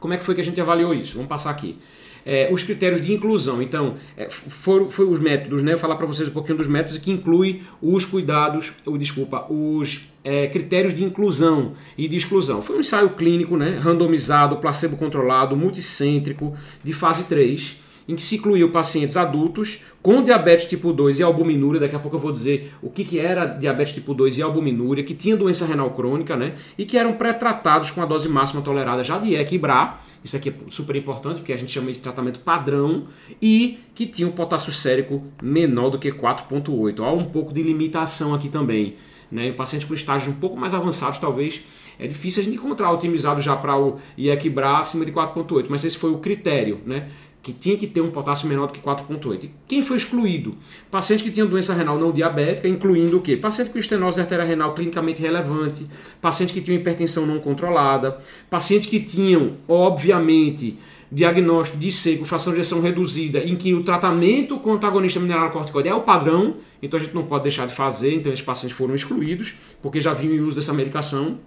Como 0.00 0.12
é 0.12 0.18
que 0.18 0.24
foi 0.24 0.34
que 0.34 0.40
a 0.40 0.44
gente 0.44 0.60
avaliou 0.60 0.92
isso? 0.92 1.14
Vamos 1.14 1.28
passar 1.28 1.50
aqui 1.50 1.78
é, 2.26 2.48
os 2.52 2.64
critérios 2.64 3.00
de 3.00 3.14
inclusão. 3.14 3.62
Então, 3.62 3.94
é, 4.16 4.28
foram, 4.28 4.90
foi 4.90 5.06
os 5.06 5.20
métodos, 5.20 5.62
né? 5.62 5.74
Eu 5.74 5.78
falar 5.78 5.94
para 5.94 6.06
vocês 6.06 6.28
um 6.28 6.32
pouquinho 6.32 6.58
dos 6.58 6.66
métodos 6.66 6.98
que 6.98 7.12
inclui 7.12 7.62
os 7.80 8.04
cuidados, 8.04 8.72
ou, 8.84 8.98
desculpa, 8.98 9.46
os 9.48 10.12
é, 10.24 10.48
critérios 10.48 10.92
de 10.92 11.04
inclusão 11.04 11.74
e 11.96 12.08
de 12.08 12.16
exclusão. 12.16 12.60
Foi 12.60 12.76
um 12.76 12.80
ensaio 12.80 13.10
clínico, 13.10 13.56
né? 13.56 13.78
Randomizado, 13.78 14.56
placebo 14.56 14.96
controlado, 14.96 15.56
multicêntrico, 15.56 16.52
de 16.82 16.92
fase 16.92 17.24
3 17.24 17.86
em 18.08 18.14
que 18.14 18.22
se 18.22 18.36
incluiu 18.36 18.70
pacientes 18.70 19.16
adultos 19.16 19.82
com 20.00 20.22
diabetes 20.22 20.66
tipo 20.66 20.92
2 20.92 21.18
e 21.18 21.22
albuminúria, 21.22 21.80
daqui 21.80 21.96
a 21.96 21.98
pouco 21.98 22.16
eu 22.16 22.20
vou 22.20 22.30
dizer 22.30 22.72
o 22.80 22.88
que, 22.88 23.02
que 23.04 23.18
era 23.18 23.44
diabetes 23.44 23.94
tipo 23.94 24.14
2 24.14 24.38
e 24.38 24.42
albuminúria, 24.42 25.02
que 25.02 25.14
tinha 25.14 25.36
doença 25.36 25.66
renal 25.66 25.90
crônica, 25.90 26.36
né? 26.36 26.54
E 26.78 26.84
que 26.84 26.96
eram 26.96 27.14
pré-tratados 27.14 27.90
com 27.90 28.00
a 28.00 28.06
dose 28.06 28.28
máxima 28.28 28.62
tolerada 28.62 29.02
já 29.02 29.18
de 29.18 29.34
equibra, 29.34 29.98
isso 30.26 30.36
aqui 30.36 30.50
é 30.50 30.54
super 30.70 30.94
importante, 30.96 31.38
porque 31.38 31.52
a 31.52 31.56
gente 31.56 31.72
chama 31.72 31.90
de 31.90 32.00
tratamento 32.00 32.40
padrão, 32.40 33.06
e 33.40 33.78
que 33.94 34.06
tinha 34.06 34.28
um 34.28 34.32
potássio 34.32 34.72
sérico 34.72 35.24
menor 35.42 35.90
do 35.90 35.98
que 35.98 36.10
4.8. 36.10 37.00
Há 37.00 37.12
um 37.12 37.24
pouco 37.24 37.54
de 37.54 37.62
limitação 37.62 38.34
aqui 38.34 38.48
também. 38.48 38.96
Né? 39.30 39.48
Em 39.48 39.52
pacientes 39.52 39.86
com 39.86 39.94
estágios 39.94 40.34
um 40.34 40.38
pouco 40.38 40.56
mais 40.56 40.74
avançados, 40.74 41.18
talvez 41.18 41.64
é 41.98 42.06
difícil 42.06 42.42
a 42.42 42.44
gente 42.44 42.56
encontrar 42.56 42.90
otimizado 42.92 43.40
já 43.40 43.56
para 43.56 43.78
o 43.78 43.98
IECBRA 44.18 44.78
acima 44.78 45.04
de 45.04 45.12
4.8, 45.12 45.66
mas 45.68 45.84
esse 45.84 45.96
foi 45.96 46.10
o 46.10 46.18
critério, 46.18 46.80
né? 46.84 47.08
Que 47.46 47.52
tinha 47.52 47.76
que 47.76 47.86
ter 47.86 48.00
um 48.00 48.10
potássio 48.10 48.48
menor 48.48 48.66
do 48.66 48.72
que 48.72 48.80
4,8. 48.80 49.48
Quem 49.68 49.80
foi 49.80 49.96
excluído? 49.96 50.56
Pacientes 50.90 51.24
que 51.24 51.30
tinham 51.30 51.46
doença 51.46 51.72
renal 51.72 51.96
não 51.96 52.10
diabética, 52.10 52.66
incluindo 52.66 53.18
o 53.18 53.20
quê? 53.20 53.36
Paciente 53.36 53.70
com 53.70 53.78
estenose 53.78 54.20
arterial 54.20 54.48
renal 54.48 54.74
clinicamente 54.74 55.22
relevante, 55.22 55.86
pacientes 56.20 56.52
que 56.52 56.60
tinham 56.60 56.80
hipertensão 56.80 57.24
não 57.24 57.38
controlada, 57.38 58.18
pacientes 58.50 58.88
que 58.88 58.98
tinham, 58.98 59.58
obviamente, 59.68 60.76
diagnóstico 61.10 61.78
de 61.78 61.92
seco, 61.92 62.24
fração 62.24 62.52
de 62.52 62.58
ejeção 62.58 62.80
reduzida, 62.80 63.38
em 63.38 63.54
que 63.54 63.72
o 63.72 63.84
tratamento 63.84 64.58
com 64.58 64.72
antagonista 64.72 65.20
mineralocorticoide 65.20 65.88
é 65.88 65.94
o 65.94 66.00
padrão, 66.00 66.56
então 66.82 66.98
a 66.98 67.02
gente 67.02 67.14
não 67.14 67.26
pode 67.26 67.44
deixar 67.44 67.68
de 67.68 67.74
fazer, 67.76 68.12
então 68.12 68.32
esses 68.32 68.44
pacientes 68.44 68.76
foram 68.76 68.92
excluídos, 68.92 69.54
porque 69.80 70.00
já 70.00 70.12
vinham 70.12 70.34
em 70.34 70.40
uso 70.40 70.56
dessa 70.56 70.72
medicação. 70.72 71.38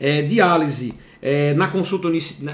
É, 0.00 0.22
diálise 0.22 0.94
é, 1.20 1.52
na 1.54 1.68
consulta 1.68 2.08
na, 2.42 2.52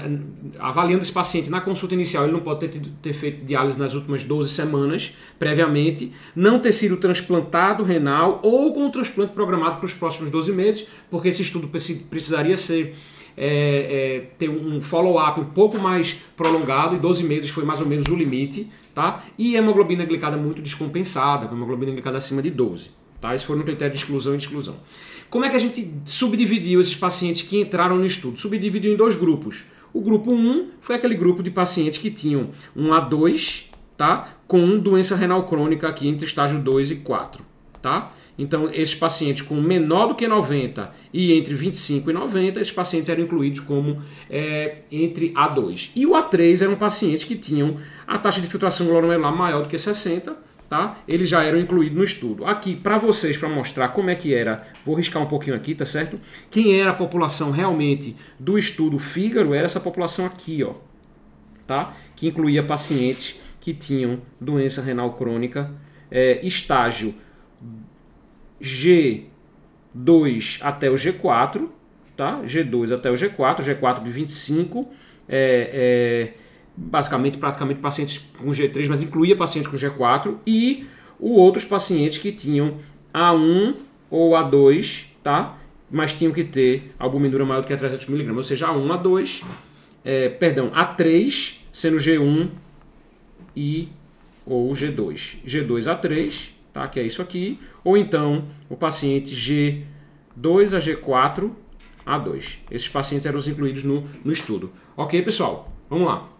avaliando 0.59 1.03
esse 1.03 1.11
paciente 1.11 1.49
na 1.49 1.61
consulta 1.61 1.93
inicial, 1.93 2.23
ele 2.23 2.33
não 2.33 2.39
pode 2.39 2.61
ter, 2.61 2.69
tido, 2.69 2.89
ter 3.01 3.13
feito 3.13 3.45
diálise 3.45 3.77
nas 3.77 3.93
últimas 3.93 4.23
12 4.23 4.49
semanas 4.49 5.13
previamente, 5.37 6.11
não 6.35 6.59
ter 6.59 6.71
sido 6.71 6.97
transplantado 6.97 7.83
renal 7.83 8.39
ou 8.43 8.73
com 8.73 8.87
o 8.87 8.89
transplante 8.89 9.33
programado 9.33 9.77
para 9.77 9.85
os 9.85 9.93
próximos 9.93 10.31
12 10.31 10.51
meses, 10.51 10.87
porque 11.09 11.27
esse 11.27 11.41
estudo 11.41 11.67
precisaria 11.67 12.57
ser 12.57 12.95
é, 13.37 13.47
é, 13.47 14.19
ter 14.37 14.49
um 14.49 14.81
follow-up 14.81 15.39
um 15.39 15.45
pouco 15.45 15.77
mais 15.77 16.13
prolongado, 16.37 16.95
e 16.95 16.99
12 16.99 17.23
meses 17.23 17.49
foi 17.49 17.65
mais 17.65 17.81
ou 17.81 17.87
menos 17.87 18.07
o 18.07 18.15
limite, 18.15 18.69
tá? 18.93 19.23
E 19.37 19.55
hemoglobina 19.55 20.05
glicada 20.05 20.37
muito 20.37 20.61
descompensada, 20.61 21.47
com 21.47 21.55
hemoglobina 21.55 21.91
glicada 21.91 22.17
acima 22.17 22.41
de 22.41 22.49
12. 22.49 22.91
Tá? 23.19 23.33
Esse 23.33 23.45
foi 23.45 23.57
um 23.57 23.63
critério 23.63 23.91
de 23.91 23.97
exclusão 23.97 24.35
e 24.35 24.37
de 24.37 24.43
exclusão. 24.43 24.75
Como 25.29 25.45
é 25.45 25.49
que 25.49 25.55
a 25.55 25.59
gente 25.59 25.93
subdividiu 26.05 26.79
esses 26.79 26.95
pacientes 26.95 27.41
que 27.41 27.59
entraram 27.59 27.97
no 27.97 28.05
estudo? 28.05 28.37
Subdividiu 28.39 28.93
em 28.93 28.95
dois 28.95 29.15
grupos. 29.15 29.65
O 29.93 30.01
grupo 30.01 30.33
1 30.33 30.69
foi 30.81 30.95
aquele 30.95 31.15
grupo 31.15 31.41
de 31.41 31.49
pacientes 31.49 31.97
que 31.97 32.11
tinham 32.11 32.49
um 32.75 32.89
A2, 32.89 33.65
tá? 33.97 34.35
Com 34.47 34.77
doença 34.77 35.15
renal 35.15 35.45
crônica 35.45 35.87
aqui 35.87 36.07
entre 36.07 36.25
estágio 36.25 36.59
2 36.59 36.91
e 36.91 36.95
4, 36.97 37.45
tá? 37.81 38.11
Então, 38.37 38.69
esses 38.69 38.93
pacientes 38.93 39.41
com 39.41 39.55
menor 39.55 40.07
do 40.07 40.15
que 40.15 40.27
90 40.27 40.93
e 41.13 41.33
entre 41.33 41.55
25 41.55 42.09
e 42.09 42.13
90, 42.13 42.59
esses 42.59 42.73
pacientes 42.73 43.09
eram 43.09 43.23
incluídos 43.23 43.61
como 43.61 44.01
é, 44.29 44.79
entre 44.91 45.31
A2. 45.33 45.91
E 45.95 46.05
o 46.05 46.11
A3 46.11 46.61
eram 46.61 46.75
pacientes 46.75 47.23
que 47.23 47.35
tinham 47.35 47.77
a 48.05 48.17
taxa 48.17 48.41
de 48.41 48.47
filtração 48.47 48.87
glomerular 48.87 49.33
maior 49.33 49.63
do 49.63 49.69
que 49.69 49.77
60, 49.77 50.35
tá? 50.69 50.99
Eles 51.07 51.29
já 51.29 51.43
eram 51.43 51.59
incluídos 51.59 51.97
no 51.97 52.03
estudo. 52.03 52.45
Aqui, 52.45 52.75
para 52.75 52.97
vocês, 52.97 53.37
para 53.37 53.47
mostrar 53.49 53.89
como 53.89 54.09
é 54.09 54.15
que 54.15 54.33
era, 54.33 54.67
vou 54.85 54.95
riscar 54.95 55.21
um 55.21 55.27
pouquinho 55.27 55.55
aqui, 55.55 55.75
tá 55.75 55.85
certo? 55.85 56.19
Quem 56.49 56.79
era 56.79 56.91
a 56.91 56.93
população 56.93 57.51
realmente 57.51 58.15
do 58.39 58.57
estudo 58.57 58.97
Fígaro 58.97 59.53
era 59.53 59.65
essa 59.65 59.79
população 59.79 60.25
aqui, 60.25 60.63
ó, 60.63 60.73
tá? 61.67 61.93
Que 62.15 62.27
incluía 62.27 62.63
pacientes 62.63 63.39
que 63.59 63.73
tinham 63.73 64.21
doença 64.39 64.81
renal 64.81 65.13
crônica, 65.13 65.71
é, 66.09 66.45
estágio 66.45 67.15
G2 68.61 70.59
até 70.61 70.89
o 70.89 70.95
G4, 70.95 71.67
tá? 72.15 72.41
G2 72.43 72.93
até 72.93 73.11
o 73.11 73.13
G4, 73.13 73.61
G4 73.61 74.03
de 74.03 74.11
25, 74.11 74.87
é, 75.27 76.33
é, 76.33 76.33
basicamente, 76.75 77.37
praticamente 77.37 77.79
pacientes 77.79 78.25
com 78.37 78.49
G3, 78.49 78.87
mas 78.87 79.01
incluía 79.01 79.35
pacientes 79.35 79.69
com 79.69 79.77
G4 79.77 80.35
e 80.45 80.85
outros 81.19 81.65
pacientes 81.65 82.17
que 82.17 82.31
tinham 82.31 82.77
A1 83.13 83.75
ou 84.09 84.31
A2, 84.31 85.05
tá? 85.23 85.57
Mas 85.89 86.13
tinham 86.13 86.33
que 86.33 86.43
ter 86.43 86.93
albumina 86.99 87.43
maior 87.45 87.61
do 87.61 87.67
que 87.67 87.75
300 87.75 88.07
mg, 88.09 88.31
ou 88.31 88.43
seja, 88.43 88.67
A1, 88.67 89.01
A2, 89.01 89.43
é, 90.03 90.29
perdão, 90.29 90.71
A3 90.71 91.57
sendo 91.71 91.97
G1 91.97 92.49
e 93.55 93.89
ou 94.45 94.71
G2, 94.73 95.37
G2 95.45 95.83
A3 95.83 96.55
tá? 96.75 96.87
que 96.89 96.99
é 96.99 97.03
isso 97.03 97.21
aqui, 97.21 97.57
ou 97.83 97.97
então 97.97 98.45
o 98.69 98.75
paciente 98.75 99.33
G2 99.33 100.75
a 100.75 100.79
G4 100.79 101.49
A2. 102.05 102.57
Esses 102.69 102.89
pacientes 102.89 103.25
eram 103.25 103.37
os 103.37 103.47
incluídos 103.47 103.83
no, 103.83 104.03
no 104.23 104.31
estudo. 104.31 104.71
Ok, 104.95 105.21
pessoal? 105.21 105.71
Vamos 105.89 106.07
lá. 106.07 106.34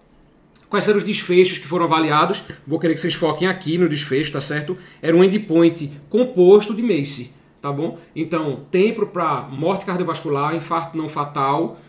Quais 0.76 0.90
eram 0.90 0.98
os 0.98 1.06
desfechos 1.06 1.58
que 1.58 1.66
foram 1.66 1.86
avaliados? 1.86 2.44
Vou 2.68 2.78
querer 2.78 2.96
que 2.96 3.00
vocês 3.00 3.14
foquem 3.14 3.48
aqui 3.48 3.78
no 3.78 3.88
desfecho, 3.88 4.34
tá 4.34 4.42
certo? 4.42 4.78
Era 5.02 5.16
um 5.16 5.24
endpoint 5.24 5.90
composto 6.10 6.74
de 6.74 6.82
MACE, 6.82 7.32
tá 7.62 7.72
bom? 7.72 7.98
Então, 8.14 8.66
tempo 8.70 9.06
para 9.06 9.44
morte 9.44 9.86
cardiovascular, 9.86 10.54
infarto 10.54 10.98
não 10.98 11.08
fatal, 11.08 11.80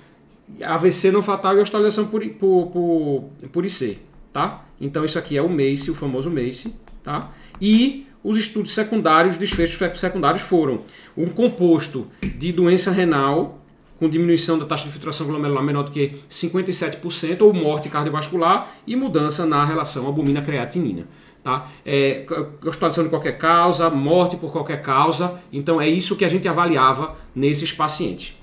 AVC 0.63 1.11
não 1.11 1.21
fatal 1.21 1.57
e 1.57 1.61
hospitalização 1.61 2.07
por, 2.07 2.25
por, 2.29 2.67
por, 2.69 3.49
por 3.51 3.67
IC, 3.67 3.99
tá? 4.33 4.65
Então, 4.81 5.05
isso 5.05 5.19
aqui 5.19 5.37
é 5.37 5.43
o 5.43 5.49
MACE, 5.49 5.91
o 5.91 5.95
famoso 5.97 6.31
MACE, 6.31 6.73
tá? 7.03 7.33
E 7.61 8.07
os 8.23 8.39
estudos 8.39 8.73
secundários, 8.73 9.35
os 9.35 9.41
desfechos 9.41 9.99
secundários 9.99 10.43
foram 10.43 10.83
um 11.17 11.27
composto 11.27 12.07
de 12.23 12.53
doença 12.53 12.93
renal 12.93 13.66
com 13.99 14.09
diminuição 14.09 14.59
da 14.59 14.67
taxa 14.67 14.85
de 14.85 14.91
filtração 14.91 15.27
glomerular 15.27 15.63
menor 15.63 15.85
do 15.85 15.91
que 15.91 16.17
57% 16.31 17.41
ou 17.41 17.53
morte 17.53 17.89
cardiovascular 17.89 18.71
e 18.87 18.95
mudança 18.95 19.47
na 19.47 19.65
relação 19.65 20.07
albumina-creatinina. 20.07 21.07
Tá? 21.43 21.69
É, 21.85 22.27
hospitalização 22.65 23.05
de 23.05 23.11
qualquer 23.11 23.39
causa, 23.39 23.89
morte 23.89 24.37
por 24.37 24.51
qualquer 24.53 24.83
causa. 24.83 25.41
Então 25.53 25.81
é 25.81 25.89
isso 25.89 26.17
que 26.17 26.25
a 26.25 26.29
gente 26.29 26.49
avaliava 26.49 27.17
nesses 27.35 27.73
pacientes. 27.73 28.37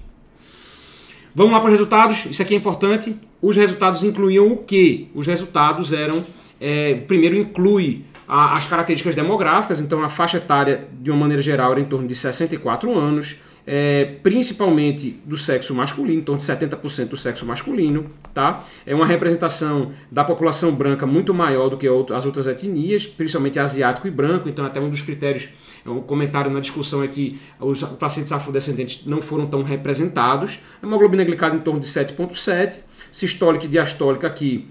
Vamos 1.36 1.51
lá 1.51 1.60
para 1.60 1.67
os 1.67 1.74
resultados. 1.74 2.25
Isso 2.27 2.41
aqui 2.41 2.53
é 2.53 2.57
importante. 2.57 3.15
Os 3.41 3.55
resultados 3.57 4.03
incluíam 4.03 4.51
o 4.51 4.57
que? 4.57 5.10
Os 5.13 5.27
resultados 5.27 5.91
eram, 5.91 6.24
é, 6.62 6.95
primeiro 6.95 7.36
inclui 7.36 8.05
as 8.27 8.65
características 8.67 9.15
demográficas, 9.15 9.79
então 9.79 10.01
a 10.01 10.10
faixa 10.10 10.38
etária, 10.38 10.88
de 10.93 11.12
uma 11.12 11.19
maneira 11.19 11.41
geral, 11.41 11.72
era 11.74 11.81
em 11.81 11.86
torno 11.86 12.07
de 12.07 12.15
64 12.15 12.98
anos, 12.98 13.41
é, 13.65 14.15
principalmente 14.22 15.22
do 15.25 15.38
sexo 15.38 15.74
masculino, 15.74 16.20
em 16.20 16.24
torno 16.24 16.39
de 16.39 16.46
70% 16.46 17.08
do 17.08 17.17
sexo 17.17 17.46
masculino, 17.46 18.10
tá? 18.34 18.65
É 18.86 18.93
uma 18.93 19.05
representação 19.05 19.91
da 20.12 20.24
população 20.24 20.74
branca 20.74 21.05
muito 21.05 21.34
maior 21.34 21.70
do 21.70 21.77
que 21.77 21.88
as 21.88 22.25
outras 22.25 22.48
etnias, 22.48 23.05
principalmente 23.05 23.60
asiático 23.60 24.08
e 24.08 24.12
branco, 24.12 24.50
então 24.50 24.65
até 24.65 24.79
um 24.79 24.89
dos 24.89 25.01
critérios, 25.01 25.50
um 25.86 26.01
comentário 26.01 26.51
na 26.51 26.60
discussão 26.60 27.03
é 27.03 27.08
que 27.08 27.39
os 27.60 27.82
pacientes 27.84 28.32
afrodescendentes 28.32 29.05
não 29.05 29.22
foram 29.22 29.48
tão 29.48 29.63
representados, 29.63 30.60
hemoglobina 30.82 31.24
glicada 31.24 31.55
em 31.55 31.60
torno 31.60 31.79
de 31.79 31.88
7.7, 31.88 32.79
sistólica 33.12 33.65
e 33.65 33.70
diastólica 33.70 34.27
aqui 34.27 34.67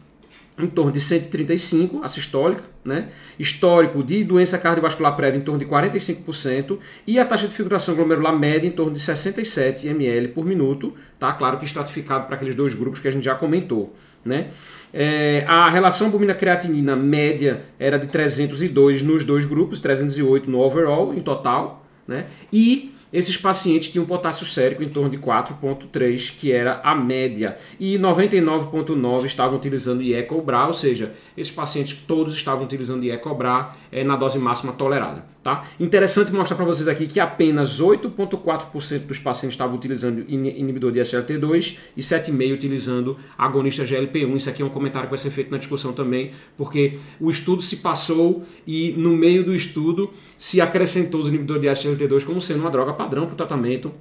em 0.59 0.66
torno 0.66 0.92
de 0.92 1.00
135, 1.00 2.02
a 2.02 2.09
sistólica, 2.09 2.62
né? 2.85 3.09
histórico 3.38 4.02
de 4.02 4.23
doença 4.23 4.59
cardiovascular 4.59 5.16
prévia 5.16 5.38
em 5.38 5.42
torno 5.42 5.59
de 5.59 5.66
45% 5.66 6.78
e 7.06 7.18
a 7.18 7.25
taxa 7.25 7.49
de 7.49 7.54
filtração 7.54 7.94
glomerular 7.94 8.38
média 8.38 8.68
em 8.68 8.71
torno 8.71 8.92
de 8.92 9.00
67 9.00 9.88
ml 9.88 10.28
por 10.28 10.44
minuto, 10.44 10.92
tá? 11.18 11.32
Claro 11.32 11.59
que 11.59 11.64
estratificado 11.64 12.26
para 12.26 12.37
aqueles 12.37 12.54
dois 12.54 12.75
grupos 12.75 13.00
que 13.00 13.09
a 13.09 13.11
gente 13.11 13.25
já 13.25 13.35
comentou, 13.35 13.94
né? 14.25 14.49
É, 14.92 15.42
a 15.49 15.71
relação 15.71 16.09
albumina-creatinina 16.09 16.94
média 16.94 17.62
era 17.78 17.99
de 17.99 18.09
302 18.09 19.02
nos 19.02 19.25
dois 19.25 19.47
grupos, 19.47 19.80
308 19.80 20.50
no 20.50 20.61
overall, 20.61 21.14
em 21.14 21.21
total, 21.21 21.87
né? 22.06 22.26
E 22.52 22.91
esses 23.12 23.37
pacientes 23.37 23.88
tinham 23.88 24.07
potássio 24.07 24.47
sérico 24.47 24.83
em 24.83 24.88
torno 24.88 25.11
de 25.11 25.19
4,3, 25.19 26.35
que 26.38 26.50
era 26.50 26.81
a 26.83 26.95
média, 26.95 27.59
e 27.78 27.99
99,9 27.99 29.26
estavam 29.26 29.57
utilizando 29.57 30.02
IECOBRA, 30.02 30.66
ou 30.66 30.73
seja, 30.73 31.12
esses 31.37 31.52
pacientes 31.52 31.99
todos 32.07 32.35
estavam 32.35 32.64
utilizando 32.64 33.04
IECOBRA 33.04 33.75
é, 33.90 34.02
na 34.02 34.16
dose 34.16 34.38
máxima 34.38 34.73
tolerada. 34.73 35.25
Tá? 35.42 35.64
Interessante 35.80 36.32
mostrar 36.32 36.56
para 36.56 36.64
vocês 36.64 36.87
aqui 36.87 37.04
que 37.04 37.18
apenas 37.18 37.80
8,4% 37.80 39.06
dos 39.06 39.18
pacientes 39.18 39.54
estavam 39.54 39.75
utilizando 39.75 40.25
inibidor 40.28 40.92
de 40.92 41.00
SLT2 41.00 41.78
e 41.96 42.00
7,5% 42.00 42.54
utilizando 42.54 43.16
agonista 43.37 43.82
GLP-1. 43.84 44.37
Isso 44.37 44.49
aqui 44.49 44.62
é 44.62 44.64
um 44.64 44.68
comentário 44.68 45.08
que 45.08 45.11
vai 45.11 45.18
ser 45.18 45.30
feito 45.30 45.50
na 45.50 45.58
discussão 45.58 45.92
também, 45.92 46.30
porque 46.56 47.00
o 47.18 47.28
estudo 47.28 47.61
se 47.61 47.78
passou 47.78 48.44
e 48.64 48.92
no 48.96 49.11
meio 49.16 49.44
do 49.44 49.52
estudo 49.52 50.12
se 50.38 50.61
acrescentou 50.61 51.20
os 51.20 51.26
inibidores 51.26 51.61
de 51.61 51.88
SLT2 51.88 52.25
como 52.25 52.40
sendo 52.40 52.61
uma 52.61 52.70
droga 52.70 52.92
padrão 52.92 53.26
para 53.26 53.32
o 53.32 53.37
tratamento 53.37 53.92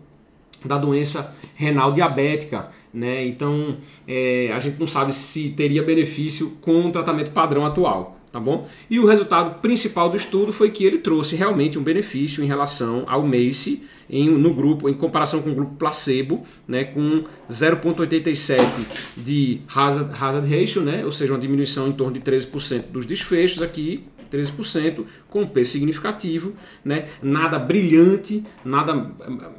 da 0.63 0.77
doença 0.77 1.36
renal 1.55 1.91
diabética. 1.91 2.69
Né? 2.93 3.25
Então 3.25 3.77
é, 4.07 4.51
a 4.53 4.60
gente 4.60 4.79
não 4.79 4.86
sabe 4.86 5.12
se 5.12 5.50
teria 5.50 5.81
benefício 5.81 6.57
com 6.62 6.86
o 6.86 6.91
tratamento 6.91 7.31
padrão 7.31 7.65
atual 7.65 8.21
tá 8.31 8.39
bom? 8.39 8.67
E 8.89 9.00
o 9.00 9.05
resultado 9.05 9.59
principal 9.61 10.09
do 10.09 10.15
estudo 10.15 10.53
foi 10.53 10.71
que 10.71 10.85
ele 10.85 11.00
trouxe 11.00 11.35
realmente 11.35 11.77
um 11.77 11.83
benefício 11.83 12.43
em 12.43 12.47
relação 12.47 13.03
ao 13.07 13.23
MACE 13.23 13.85
em, 14.09 14.29
no 14.29 14.53
grupo, 14.53 14.89
em 14.89 14.93
comparação 14.93 15.41
com 15.41 15.51
o 15.51 15.55
grupo 15.55 15.75
placebo, 15.75 16.43
né, 16.67 16.83
com 16.83 17.23
0,87 17.50 18.85
de 19.17 19.59
hazard, 19.73 20.11
hazard 20.13 20.47
ratio, 20.47 20.81
né, 20.81 21.05
ou 21.05 21.11
seja, 21.11 21.33
uma 21.33 21.39
diminuição 21.39 21.88
em 21.88 21.93
torno 21.93 22.13
de 22.13 22.19
13% 22.19 22.91
dos 22.91 23.05
desfechos 23.05 23.61
aqui, 23.61 24.03
13%, 24.31 25.03
com 25.29 25.45
P 25.45 25.65
significativo, 25.65 26.53
né? 26.85 27.05
nada 27.21 27.59
brilhante, 27.59 28.43
nada 28.63 29.11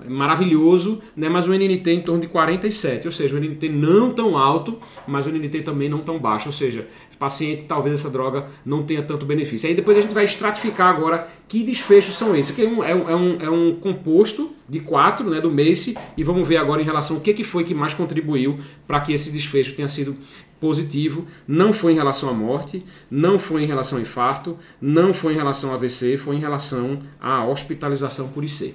maravilhoso, 0.09 1.03
né? 1.15 1.29
mas 1.29 1.47
o 1.47 1.53
NNT 1.53 1.91
em 1.91 2.01
torno 2.01 2.23
de 2.23 2.29
47, 2.29 3.07
ou 3.07 3.13
seja, 3.13 3.37
o 3.37 3.39
NNT 3.39 3.69
não 3.69 4.15
tão 4.15 4.37
alto, 4.37 4.79
mas 5.07 5.27
o 5.27 5.31
NNT 5.31 5.61
também 5.63 5.91
não 5.91 5.99
tão 5.99 6.19
baixo, 6.19 6.49
ou 6.49 6.53
seja, 6.53 6.89
paciente 7.17 7.65
talvez 7.65 8.01
essa 8.01 8.11
droga 8.11 8.47
não 8.65 8.83
tenha 8.83 9.03
tanto 9.03 9.27
benefício. 9.27 9.69
Aí 9.69 9.75
depois 9.75 9.97
a 9.97 10.01
gente 10.01 10.15
vai 10.15 10.25
estratificar 10.25 10.89
agora 10.89 11.29
que 11.49 11.63
desfechos 11.63 12.17
são 12.17 12.35
esses. 12.35 12.53
Aqui 12.53 12.65
é 12.65 12.69
um, 12.69 12.85
é 12.85 12.95
um, 12.95 13.11
é 13.11 13.17
um, 13.17 13.41
é 13.43 13.51
um 13.51 13.75
composto 13.77 14.53
de 14.69 14.81
quatro 14.81 15.29
né, 15.29 15.41
do 15.41 15.51
MACE 15.51 15.97
e 16.17 16.25
vamos 16.25 16.47
ver 16.47 16.57
agora 16.57 16.81
em 16.81 16.85
relação 16.85 17.17
ao 17.17 17.23
que, 17.23 17.33
que 17.33 17.45
foi 17.45 17.65
que 17.65 17.75
mais 17.75 17.95
contribuiu 17.95 18.59
para 18.87 19.01
que 19.01 19.13
esse 19.13 19.31
desfecho 19.31 19.75
tenha 19.75 19.89
sido 19.89 20.17
positivo. 20.61 21.27
Não 21.47 21.73
foi 21.73 21.93
em 21.93 21.97
relação 21.97 22.29
à 22.29 22.33
morte, 22.33 22.85
não 23.11 23.39
foi 23.39 23.65
em 23.65 23.67
relação 23.67 23.99
ao 23.99 24.03
infarto, 24.03 24.57
não 24.81 25.13
foi 25.13 25.33
em 25.33 25.37
relação 25.37 25.71
ao 25.71 25.77
AVC, 25.77 26.17
foi 26.17 26.37
em 26.37 26.41
relação 26.41 27.01
à 27.21 27.45
hospitalização 27.45 28.29
por 28.29 28.45
IC. 28.45 28.75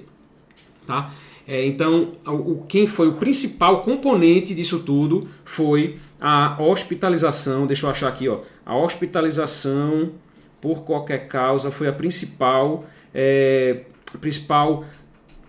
Tá? 0.88 1.12
É, 1.46 1.66
então, 1.66 2.12
o, 2.26 2.64
quem 2.66 2.86
foi 2.86 3.08
o 3.08 3.16
principal 3.16 3.82
componente 3.82 4.54
disso 4.54 4.80
tudo 4.80 5.28
foi 5.44 5.98
a 6.18 6.56
hospitalização. 6.62 7.66
Deixa 7.66 7.84
eu 7.84 7.90
achar 7.90 8.08
aqui, 8.08 8.26
ó. 8.26 8.40
A 8.64 8.74
hospitalização 8.74 10.12
por 10.62 10.84
qualquer 10.84 11.28
causa 11.28 11.70
foi 11.70 11.88
a 11.88 11.92
principal, 11.92 12.86
é, 13.12 13.82
principal 14.18 14.84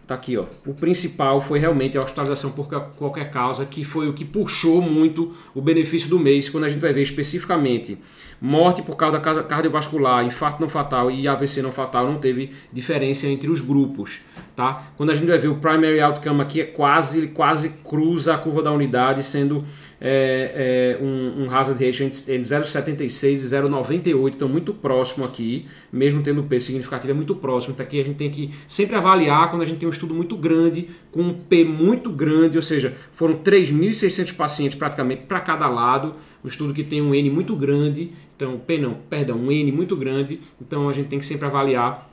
tá 0.10 0.16
aqui, 0.16 0.36
ó. 0.36 0.46
O 0.66 0.74
principal 0.74 1.40
foi 1.40 1.60
realmente 1.60 1.96
a 1.96 2.02
hospitalização 2.02 2.52
por 2.52 2.68
qualquer 2.68 3.30
causa, 3.30 3.64
que 3.64 3.84
foi 3.84 4.10
o 4.10 4.14
que 4.14 4.26
puxou 4.26 4.82
muito 4.82 5.36
o 5.54 5.62
benefício 5.62 6.10
do 6.10 6.18
mês, 6.18 6.50
quando 6.50 6.64
a 6.64 6.70
gente 6.70 6.82
vai 6.82 6.92
ver 6.92 7.04
especificamente 7.04 7.98
morte 8.42 8.82
por 8.82 8.96
causa 8.96 9.20
cardiovascular, 9.20 10.26
infarto 10.26 10.62
não 10.62 10.70
fatal 10.70 11.12
e 11.12 11.28
AVC 11.28 11.62
não 11.62 11.72
fatal, 11.72 12.08
não 12.08 12.20
teve 12.20 12.52
diferença 12.72 13.28
entre 13.28 13.50
os 13.50 13.60
grupos, 13.62 14.22
tá? 14.56 14.92
Quando 14.96 15.10
a 15.10 15.14
gente 15.14 15.28
vai 15.28 15.38
ver 15.38 15.50
o 15.50 15.56
primary 15.56 16.00
outcome 16.00 16.42
aqui 16.42 16.62
é 16.62 16.66
quase 16.66 17.28
quase 17.28 17.70
cruza 17.84 18.34
a 18.34 18.38
curva 18.38 18.64
da 18.64 18.72
unidade, 18.72 19.24
sendo 19.24 19.64
é, 20.02 20.98
é, 21.00 21.04
um, 21.04 21.44
um, 21.44 21.52
hazard 21.52 21.84
ratio 21.84 22.06
entre 22.06 22.18
0,76 22.18 23.32
e 23.32 23.36
0,98, 23.36 24.36
então 24.36 24.48
muito 24.48 24.74
próximo 24.74 25.26
aqui, 25.26 25.66
mesmo 25.92 26.22
tendo 26.24 26.44
P 26.44 26.60
significativo, 26.60 27.12
é 27.12 27.16
muito 27.16 27.36
próximo. 27.36 27.74
Então 27.74 27.86
aqui 27.86 28.00
a 28.00 28.04
gente 28.04 28.16
tem 28.16 28.30
que 28.30 28.54
sempre 28.68 28.96
avaliar 28.96 29.50
quando 29.50 29.64
a 29.64 29.66
gente 29.66 29.80
tem 29.80 29.88
um 29.88 29.92
estudo 29.92 30.14
muito 30.14 30.38
grande, 30.38 30.90
com 31.12 31.22
um 31.22 31.34
P 31.34 31.66
muito 31.66 32.10
grande, 32.10 32.58
ou 32.58 32.62
seja, 32.62 32.96
foram 33.12 33.36
3.600 33.36 34.36
pacientes 34.36 34.78
praticamente 34.78 35.24
para 35.24 35.40
cada 35.42 35.68
lado, 35.68 36.16
um 36.44 36.48
estudo 36.48 36.74
que 36.74 36.84
tem 36.84 37.02
um 37.02 37.14
N 37.14 37.30
muito 37.30 37.56
grande, 37.56 38.14
então 38.36 38.58
P 38.58 38.78
não, 38.78 38.94
perdão, 39.10 39.38
um 39.38 39.52
N 39.52 39.72
muito 39.72 39.98
grande, 39.98 40.40
então 40.62 40.88
a 40.88 40.94
gente 40.94 41.10
tem 41.10 41.20
que 41.20 41.26
sempre 41.26 41.46
avaliar 41.46 42.10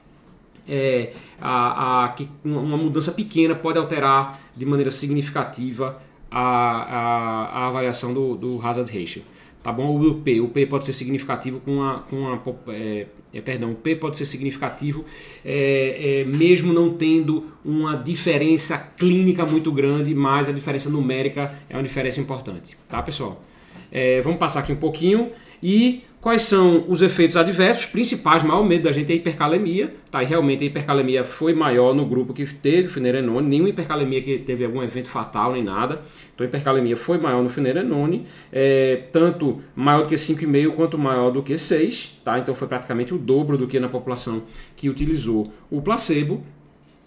é, 0.68 1.12
a, 1.40 2.04
a, 2.04 2.08
que 2.08 2.28
uma 2.44 2.76
mudança 2.76 3.12
pequena 3.12 3.54
pode 3.54 3.78
alterar 3.78 4.40
de 4.56 4.66
maneira 4.66 4.90
significativa 4.90 6.02
a, 6.38 6.82
a, 6.82 7.60
a 7.60 7.66
avaliação 7.68 8.12
do, 8.12 8.36
do 8.36 8.60
hazard 8.66 8.92
ratio. 8.92 9.22
Tá 9.62 9.72
bom? 9.72 9.98
O 9.98 10.14
P, 10.16 10.40
o 10.40 10.48
P 10.48 10.64
pode 10.66 10.84
ser 10.84 10.92
significativo 10.92 11.58
com 11.58 11.82
a, 11.82 11.98
com 12.00 12.28
a 12.28 12.38
é, 12.72 13.06
é, 13.34 13.40
perdão, 13.40 13.72
o 13.72 13.74
P 13.74 13.96
pode 13.96 14.16
ser 14.16 14.24
significativo 14.24 15.04
é, 15.44 16.20
é, 16.20 16.24
mesmo 16.24 16.72
não 16.72 16.94
tendo 16.94 17.46
uma 17.64 17.96
diferença 17.96 18.78
clínica 18.96 19.44
muito 19.44 19.72
grande, 19.72 20.14
mas 20.14 20.48
a 20.48 20.52
diferença 20.52 20.88
numérica 20.88 21.58
é 21.68 21.74
uma 21.74 21.82
diferença 21.82 22.20
importante, 22.20 22.76
tá 22.88 23.02
pessoal? 23.02 23.42
É, 23.90 24.20
vamos 24.20 24.38
passar 24.38 24.60
aqui 24.60 24.72
um 24.72 24.76
pouquinho 24.76 25.30
e 25.60 26.04
Quais 26.26 26.42
são 26.42 26.85
os 26.88 27.02
efeitos 27.02 27.37
adversos 27.37 27.87
principais? 27.87 28.42
O 28.42 28.49
maior 28.49 28.64
medo 28.64 28.83
da 28.83 28.90
gente 28.90 29.12
é 29.12 29.12
a 29.12 29.16
hipercalemia, 29.16 29.95
tá? 30.11 30.25
E 30.25 30.26
realmente 30.26 30.64
a 30.64 30.66
hipercalemia 30.66 31.23
foi 31.23 31.54
maior 31.54 31.95
no 31.95 32.04
grupo 32.04 32.35
que 32.35 32.45
teve 32.45 32.88
finerenone, 32.88 33.47
nenhuma 33.47 33.68
hipercalemia 33.68 34.21
que 34.21 34.37
teve 34.38 34.64
algum 34.64 34.83
evento 34.83 35.09
fatal 35.09 35.52
nem 35.52 35.62
nada. 35.62 36.02
Então 36.35 36.45
a 36.45 36.49
hipercalemia 36.49 36.97
foi 36.97 37.16
maior 37.16 37.45
no 37.45 37.49
finerenone, 37.49 38.26
é, 38.52 39.04
tanto 39.12 39.61
maior 39.76 40.02
do 40.02 40.09
que 40.09 40.16
5,5 40.16 40.75
quanto 40.75 40.99
maior 40.99 41.30
do 41.30 41.45
que 41.45 41.56
6, 41.56 42.21
tá? 42.25 42.40
Então 42.40 42.56
foi 42.56 42.66
praticamente 42.66 43.14
o 43.14 43.18
dobro 43.18 43.56
do 43.56 43.68
que 43.68 43.78
na 43.78 43.88
população 43.88 44.42
que 44.75 44.90
utilizou 44.90 45.52
o 45.71 45.80
placebo. 45.80 46.42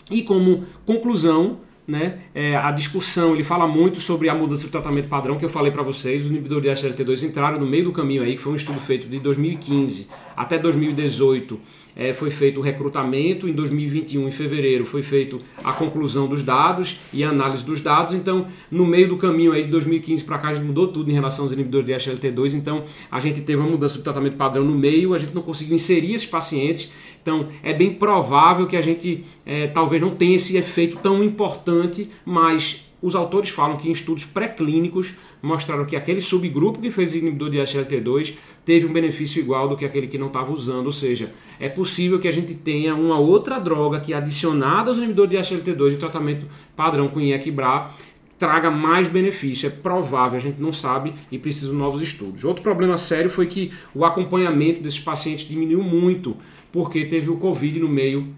E 0.10 0.22
como 0.22 0.64
conclusão, 0.86 1.58
né, 1.90 2.20
é, 2.34 2.56
a 2.56 2.72
discussão, 2.72 3.34
ele 3.34 3.44
fala 3.44 3.68
muito 3.68 4.00
sobre 4.00 4.30
a 4.30 4.36
mudança 4.36 4.68
do 4.68 4.70
tratamento 4.70 5.08
padrão 5.08 5.38
que 5.38 5.44
eu 5.44 5.50
falei 5.50 5.72
para 5.72 5.82
vocês. 5.82 6.26
Os 6.26 6.30
inibidores 6.30 6.80
de 6.80 6.88
SLT2 6.88 7.24
entraram 7.24 7.60
no 7.60 7.66
meio 7.66 7.86
do 7.86 7.92
caminho 7.92 8.22
aí, 8.22 8.36
que 8.36 8.42
foi 8.42 8.54
um 8.54 8.56
estudo 8.56 8.80
feito 8.80 9.08
de 9.08 9.20
2015 9.20 10.08
até 10.38 10.58
2018 10.58 11.60
é, 12.00 12.14
foi 12.14 12.32
feito 12.32 12.62
o 12.62 12.64
recrutamento, 12.64 13.46
em 13.46 13.52
2021, 13.52 14.30
em 14.30 14.32
fevereiro, 14.32 14.86
foi 14.86 15.04
feito 15.04 15.38
a 15.62 15.74
conclusão 15.74 16.30
dos 16.30 16.42
dados 16.42 16.98
e 17.12 17.26
a 17.26 17.30
análise 17.30 17.66
dos 17.66 17.82
dados. 17.82 18.14
Então, 18.14 18.48
no 18.72 18.86
meio 18.86 19.10
do 19.10 19.18
caminho 19.18 19.52
aí 19.52 19.66
de 19.66 19.70
2015 19.70 20.24
para 20.24 20.38
cá, 20.38 20.48
a 20.48 20.54
gente 20.54 20.66
mudou 20.66 20.88
tudo 20.88 21.12
em 21.12 21.14
relação 21.14 21.44
aos 21.44 21.52
inibidores 21.52 21.86
de 21.86 21.94
SLT2. 21.94 22.54
Então, 22.54 22.86
a 23.12 23.20
gente 23.20 23.42
teve 23.42 23.62
uma 23.62 23.70
mudança 23.70 23.98
do 23.98 24.04
tratamento 24.04 24.38
padrão 24.38 24.64
no 24.64 24.78
meio, 24.78 25.14
a 25.14 25.18
gente 25.18 25.36
não 25.36 25.42
conseguiu 25.42 25.76
inserir 25.76 26.14
esses 26.14 26.30
pacientes. 26.30 26.90
Então, 27.22 27.50
é 27.62 27.74
bem 27.74 27.94
provável 27.94 28.66
que 28.66 28.78
a 28.78 28.82
gente 28.82 29.26
é, 29.46 29.68
talvez 29.68 30.02
não 30.02 30.12
tenha 30.12 30.38
esse 30.38 30.56
efeito 30.56 30.98
tão 31.04 31.22
importante, 31.22 32.10
mas 32.24 32.89
os 33.02 33.16
autores 33.16 33.50
falam 33.50 33.78
que 33.78 33.88
em 33.88 33.92
estudos 33.92 34.26
pré-clínicos 34.26 35.16
mostraram 35.42 35.86
que 35.86 35.96
aquele 35.96 36.22
subgrupo 36.22 36.82
que 36.82 36.92
fez 36.92 37.16
inibidor 37.16 37.50
de 37.50 37.58
SLT2 37.58 38.36
teve 38.66 38.86
um 38.86 38.94
benefício 38.94 39.40
igual 39.40 39.70
do 39.70 39.78
que 39.78 39.86
aquele 39.86 40.08
que 40.08 40.18
não 40.18 40.28
estava 40.28 40.52
usando, 40.52 40.86
ou 40.86 40.92
seja, 40.92 41.34
é 41.60 41.70
possível 41.70 42.20
que 42.20 42.28
a 42.28 42.32
gente 42.32 42.54
tenha 42.54 42.94
uma 42.94 43.18
outra 43.18 43.58
droga 43.58 44.00
que 44.00 44.14
adicionada 44.14 44.90
aos 44.90 44.98
inibidores 44.98 45.32
de 45.32 45.38
SLT2 45.38 45.94
e 45.94 45.98
tratamento 45.98 46.46
padrão 46.76 47.08
com 47.08 47.22
IEC-BRA 47.22 47.92
traga 48.38 48.72
mais 48.72 49.10
benefício, 49.10 49.68
é 49.68 49.70
provável, 49.70 50.38
a 50.38 50.42
gente 50.42 50.62
não 50.62 50.72
sabe 50.72 51.14
e 51.30 51.38
precisa 51.38 51.72
de 51.72 51.78
novos 51.78 52.02
estudos. 52.02 52.46
Outro 52.46 52.64
problema 52.64 52.96
sério 52.96 53.30
foi 53.30 53.46
que 53.48 53.74
o 53.94 54.06
acompanhamento 54.06 54.82
desses 54.82 55.00
pacientes 55.00 55.46
diminuiu 55.46 55.84
muito, 55.84 56.38
porque 56.72 57.04
teve 57.04 57.30
o 57.30 57.36
Covid 57.36 57.80
no 57.80 57.90
meio 57.90 58.34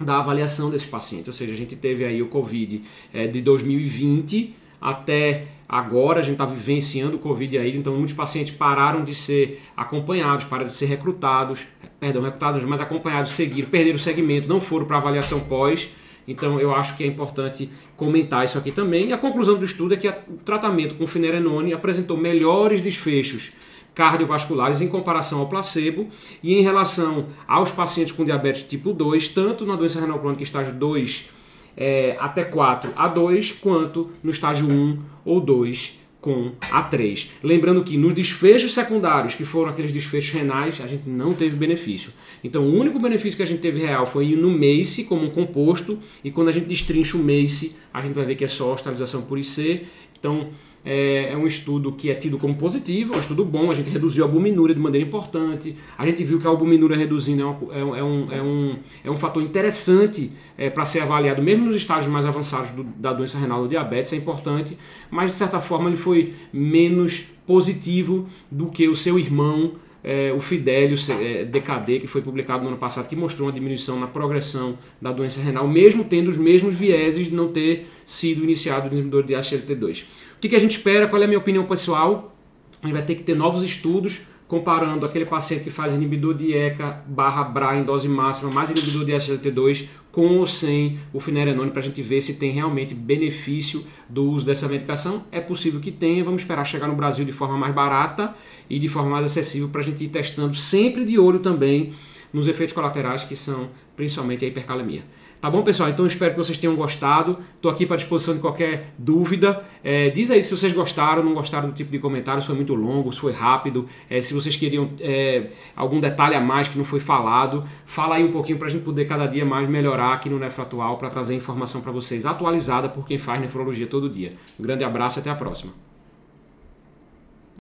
da 0.00 0.18
avaliação 0.18 0.70
desse 0.70 0.86
paciente. 0.86 1.28
Ou 1.28 1.32
seja, 1.32 1.52
a 1.52 1.56
gente 1.56 1.76
teve 1.76 2.04
aí 2.04 2.22
o 2.22 2.26
Covid 2.26 2.82
é, 3.12 3.26
de 3.26 3.40
2020 3.40 4.54
até 4.80 5.46
agora, 5.68 6.18
a 6.18 6.22
gente 6.22 6.32
está 6.32 6.44
vivenciando 6.44 7.16
o 7.16 7.18
Covid 7.18 7.58
aí, 7.58 7.76
então 7.76 7.94
muitos 7.94 8.14
pacientes 8.14 8.52
pararam 8.52 9.04
de 9.04 9.14
ser 9.14 9.62
acompanhados, 9.76 10.44
pararam 10.44 10.68
de 10.68 10.74
ser 10.74 10.86
recrutados, 10.86 11.66
perdão, 12.00 12.22
recrutados, 12.22 12.64
mas 12.64 12.80
acompanhados, 12.80 13.32
seguiram, 13.32 13.68
perderam 13.68 13.96
o 13.96 14.00
segmento, 14.00 14.48
não 14.48 14.60
foram 14.60 14.86
para 14.86 14.96
avaliação 14.96 15.40
pós. 15.40 15.90
Então 16.26 16.60
eu 16.60 16.74
acho 16.74 16.96
que 16.96 17.04
é 17.04 17.06
importante 17.06 17.70
comentar 17.96 18.44
isso 18.44 18.56
aqui 18.56 18.72
também. 18.72 19.08
E 19.08 19.12
a 19.12 19.18
conclusão 19.18 19.58
do 19.58 19.64
estudo 19.64 19.94
é 19.94 19.96
que 19.96 20.08
o 20.08 20.38
tratamento 20.44 20.94
com 20.94 21.06
finerenone 21.06 21.72
apresentou 21.72 22.16
melhores 22.16 22.80
desfechos 22.80 23.52
cardiovasculares 23.94 24.80
em 24.80 24.88
comparação 24.88 25.40
ao 25.40 25.48
placebo 25.48 26.08
e 26.42 26.54
em 26.54 26.62
relação 26.62 27.26
aos 27.46 27.70
pacientes 27.70 28.12
com 28.12 28.24
diabetes 28.24 28.62
tipo 28.62 28.92
2, 28.92 29.28
tanto 29.28 29.66
na 29.66 29.76
doença 29.76 30.00
renal 30.00 30.18
crônica 30.18 30.42
estágio 30.42 30.74
2 30.74 31.28
é, 31.76 32.16
até 32.20 32.44
4 32.44 32.92
a 32.96 33.08
2, 33.08 33.52
quanto 33.52 34.10
no 34.22 34.30
estágio 34.30 34.66
1 34.68 34.98
ou 35.24 35.40
2 35.40 36.00
com 36.20 36.52
A3. 36.60 37.28
Lembrando 37.42 37.82
que 37.82 37.96
nos 37.96 38.14
desfechos 38.14 38.74
secundários, 38.74 39.34
que 39.34 39.44
foram 39.44 39.70
aqueles 39.70 39.90
desfechos 39.90 40.32
renais, 40.32 40.80
a 40.80 40.86
gente 40.86 41.08
não 41.08 41.32
teve 41.32 41.56
benefício. 41.56 42.12
Então, 42.44 42.64
o 42.64 42.78
único 42.78 42.98
benefício 42.98 43.36
que 43.36 43.42
a 43.42 43.46
gente 43.46 43.60
teve 43.60 43.80
real 43.80 44.04
foi 44.04 44.26
no 44.36 44.50
MACE 44.50 45.04
como 45.04 45.24
um 45.24 45.30
composto, 45.30 45.98
e 46.22 46.30
quando 46.30 46.48
a 46.48 46.52
gente 46.52 46.66
destrincha 46.66 47.16
o 47.16 47.22
MACE, 47.22 47.74
a 47.92 48.00
gente 48.02 48.12
vai 48.12 48.26
ver 48.26 48.34
que 48.34 48.44
é 48.44 48.48
só 48.48 48.72
hospitalização 48.72 49.22
por 49.22 49.38
IC. 49.38 49.86
Então, 50.18 50.50
é, 50.84 51.32
é, 51.32 51.36
um 51.36 51.46
estudo 51.46 51.92
que 51.92 52.10
é 52.10 52.14
tido 52.14 52.38
como 52.38 52.54
positivo, 52.54 53.14
é 53.14 53.16
um 53.16 53.20
estudo 53.20 53.44
bom, 53.44 53.70
a 53.70 53.74
gente 53.74 53.90
reduziu 53.90 54.24
a 54.24 54.26
albuminúria 54.26 54.74
de 54.74 54.80
maneira 54.80 55.06
importante, 55.06 55.76
a 55.96 56.06
gente 56.06 56.24
viu 56.24 56.40
que 56.40 56.46
a 56.46 56.50
albuminúria 56.50 56.96
reduzindo 56.96 57.42
é, 57.42 57.44
uma, 57.44 57.98
é, 57.98 58.02
um, 58.02 58.32
é, 58.32 58.42
um, 58.42 58.78
é 59.04 59.10
um 59.10 59.16
fator 59.16 59.42
interessante 59.42 60.32
é, 60.56 60.70
para 60.70 60.84
ser 60.84 61.00
avaliado, 61.00 61.42
mesmo 61.42 61.66
nos 61.66 61.76
estágios 61.76 62.10
mais 62.10 62.24
avançados 62.24 62.70
do, 62.70 62.84
da 62.84 63.12
doença 63.12 63.38
renal 63.38 63.62
do 63.62 63.68
diabetes, 63.68 64.12
é 64.12 64.16
importante, 64.16 64.76
mas 65.10 65.30
de 65.30 65.36
certa 65.36 65.60
forma 65.60 65.88
ele 65.88 65.96
foi 65.96 66.34
menos 66.52 67.24
positivo 67.46 68.26
do 68.50 68.66
que 68.66 68.88
o 68.88 68.96
seu 68.96 69.18
irmão 69.18 69.72
é, 70.02 70.32
o 70.32 70.40
Fidelio 70.40 70.96
é, 71.20 71.44
DKD, 71.44 72.00
que 72.00 72.06
foi 72.06 72.22
publicado 72.22 72.62
no 72.62 72.68
ano 72.68 72.78
passado, 72.78 73.08
que 73.08 73.16
mostrou 73.16 73.48
uma 73.48 73.52
diminuição 73.52 73.98
na 73.98 74.06
progressão 74.06 74.78
da 75.00 75.12
doença 75.12 75.40
renal, 75.40 75.68
mesmo 75.68 76.04
tendo 76.04 76.28
os 76.28 76.36
mesmos 76.36 76.74
vieses 76.74 77.26
de 77.26 77.34
não 77.34 77.48
ter 77.48 77.88
sido 78.06 78.42
iniciado 78.42 78.86
o 78.86 78.90
desenvolvedor 78.90 79.24
de 79.24 79.34
SGLT2. 79.34 80.02
O 80.02 80.06
que, 80.40 80.48
que 80.48 80.56
a 80.56 80.58
gente 80.58 80.72
espera? 80.72 81.06
Qual 81.06 81.20
é 81.20 81.24
a 81.24 81.28
minha 81.28 81.38
opinião 81.38 81.64
pessoal? 81.64 82.34
A 82.82 82.86
gente 82.86 82.94
vai 82.94 83.04
ter 83.04 83.14
que 83.14 83.22
ter 83.22 83.36
novos 83.36 83.62
estudos 83.62 84.22
comparando 84.50 85.06
aquele 85.06 85.24
paciente 85.24 85.62
que 85.62 85.70
faz 85.70 85.94
inibidor 85.94 86.34
de 86.34 86.52
ECA 86.52 87.04
barra 87.06 87.44
BRA 87.44 87.76
em 87.76 87.84
dose 87.84 88.08
máxima, 88.08 88.50
mais 88.50 88.68
inibidor 88.68 89.04
de 89.04 89.12
SGLT2, 89.12 89.86
com 90.10 90.38
ou 90.38 90.44
sem 90.44 90.98
o 91.12 91.20
finerenone, 91.20 91.70
para 91.70 91.78
a 91.78 91.84
gente 91.84 92.02
ver 92.02 92.20
se 92.20 92.34
tem 92.34 92.50
realmente 92.50 92.92
benefício 92.92 93.86
do 94.08 94.24
uso 94.24 94.44
dessa 94.44 94.66
medicação. 94.66 95.24
É 95.30 95.40
possível 95.40 95.78
que 95.78 95.92
tenha, 95.92 96.24
vamos 96.24 96.42
esperar 96.42 96.64
chegar 96.64 96.88
no 96.88 96.96
Brasil 96.96 97.24
de 97.24 97.30
forma 97.30 97.56
mais 97.56 97.72
barata 97.72 98.34
e 98.68 98.80
de 98.80 98.88
forma 98.88 99.08
mais 99.08 99.24
acessível 99.24 99.68
para 99.68 99.82
a 99.82 99.84
gente 99.84 100.02
ir 100.02 100.08
testando, 100.08 100.52
sempre 100.56 101.04
de 101.04 101.16
olho 101.16 101.38
também 101.38 101.92
nos 102.32 102.48
efeitos 102.48 102.74
colaterais 102.74 103.22
que 103.22 103.36
são 103.36 103.70
principalmente 103.94 104.44
a 104.44 104.48
hipercalemia. 104.48 105.04
Tá 105.40 105.48
bom, 105.48 105.62
pessoal? 105.62 105.88
Então 105.88 106.04
espero 106.04 106.32
que 106.32 106.36
vocês 106.36 106.58
tenham 106.58 106.76
gostado. 106.76 107.38
Estou 107.56 107.70
aqui 107.70 107.86
para 107.86 107.96
disposição 107.96 108.34
de 108.34 108.40
qualquer 108.40 108.92
dúvida. 108.98 109.64
É, 109.82 110.10
diz 110.10 110.30
aí 110.30 110.42
se 110.42 110.54
vocês 110.54 110.70
gostaram, 110.70 111.24
não 111.24 111.32
gostaram 111.32 111.68
do 111.68 111.74
tipo 111.74 111.90
de 111.90 111.98
comentário, 111.98 112.42
se 112.42 112.46
foi 112.46 112.56
muito 112.56 112.74
longo, 112.74 113.10
se 113.10 113.18
foi 113.18 113.32
rápido, 113.32 113.86
é, 114.10 114.20
se 114.20 114.34
vocês 114.34 114.54
queriam 114.54 114.90
é, 115.00 115.46
algum 115.74 115.98
detalhe 115.98 116.34
a 116.34 116.40
mais 116.40 116.68
que 116.68 116.76
não 116.76 116.84
foi 116.84 117.00
falado. 117.00 117.66
Fala 117.86 118.16
aí 118.16 118.24
um 118.24 118.30
pouquinho 118.30 118.58
para 118.58 118.68
a 118.68 118.70
gente 118.70 118.84
poder 118.84 119.06
cada 119.06 119.26
dia 119.26 119.46
mais 119.46 119.66
melhorar 119.66 120.12
aqui 120.12 120.28
no 120.28 120.38
Nefro 120.38 120.62
Atual 120.62 120.98
para 120.98 121.08
trazer 121.08 121.34
informação 121.34 121.80
para 121.80 121.90
vocês 121.90 122.26
atualizada 122.26 122.90
por 122.90 123.06
quem 123.06 123.16
faz 123.16 123.40
nefrologia 123.40 123.86
todo 123.86 124.10
dia. 124.10 124.34
Um 124.58 124.62
grande 124.62 124.84
abraço 124.84 125.18
e 125.18 125.20
até 125.20 125.30
a 125.30 125.34
próxima. 125.34 125.89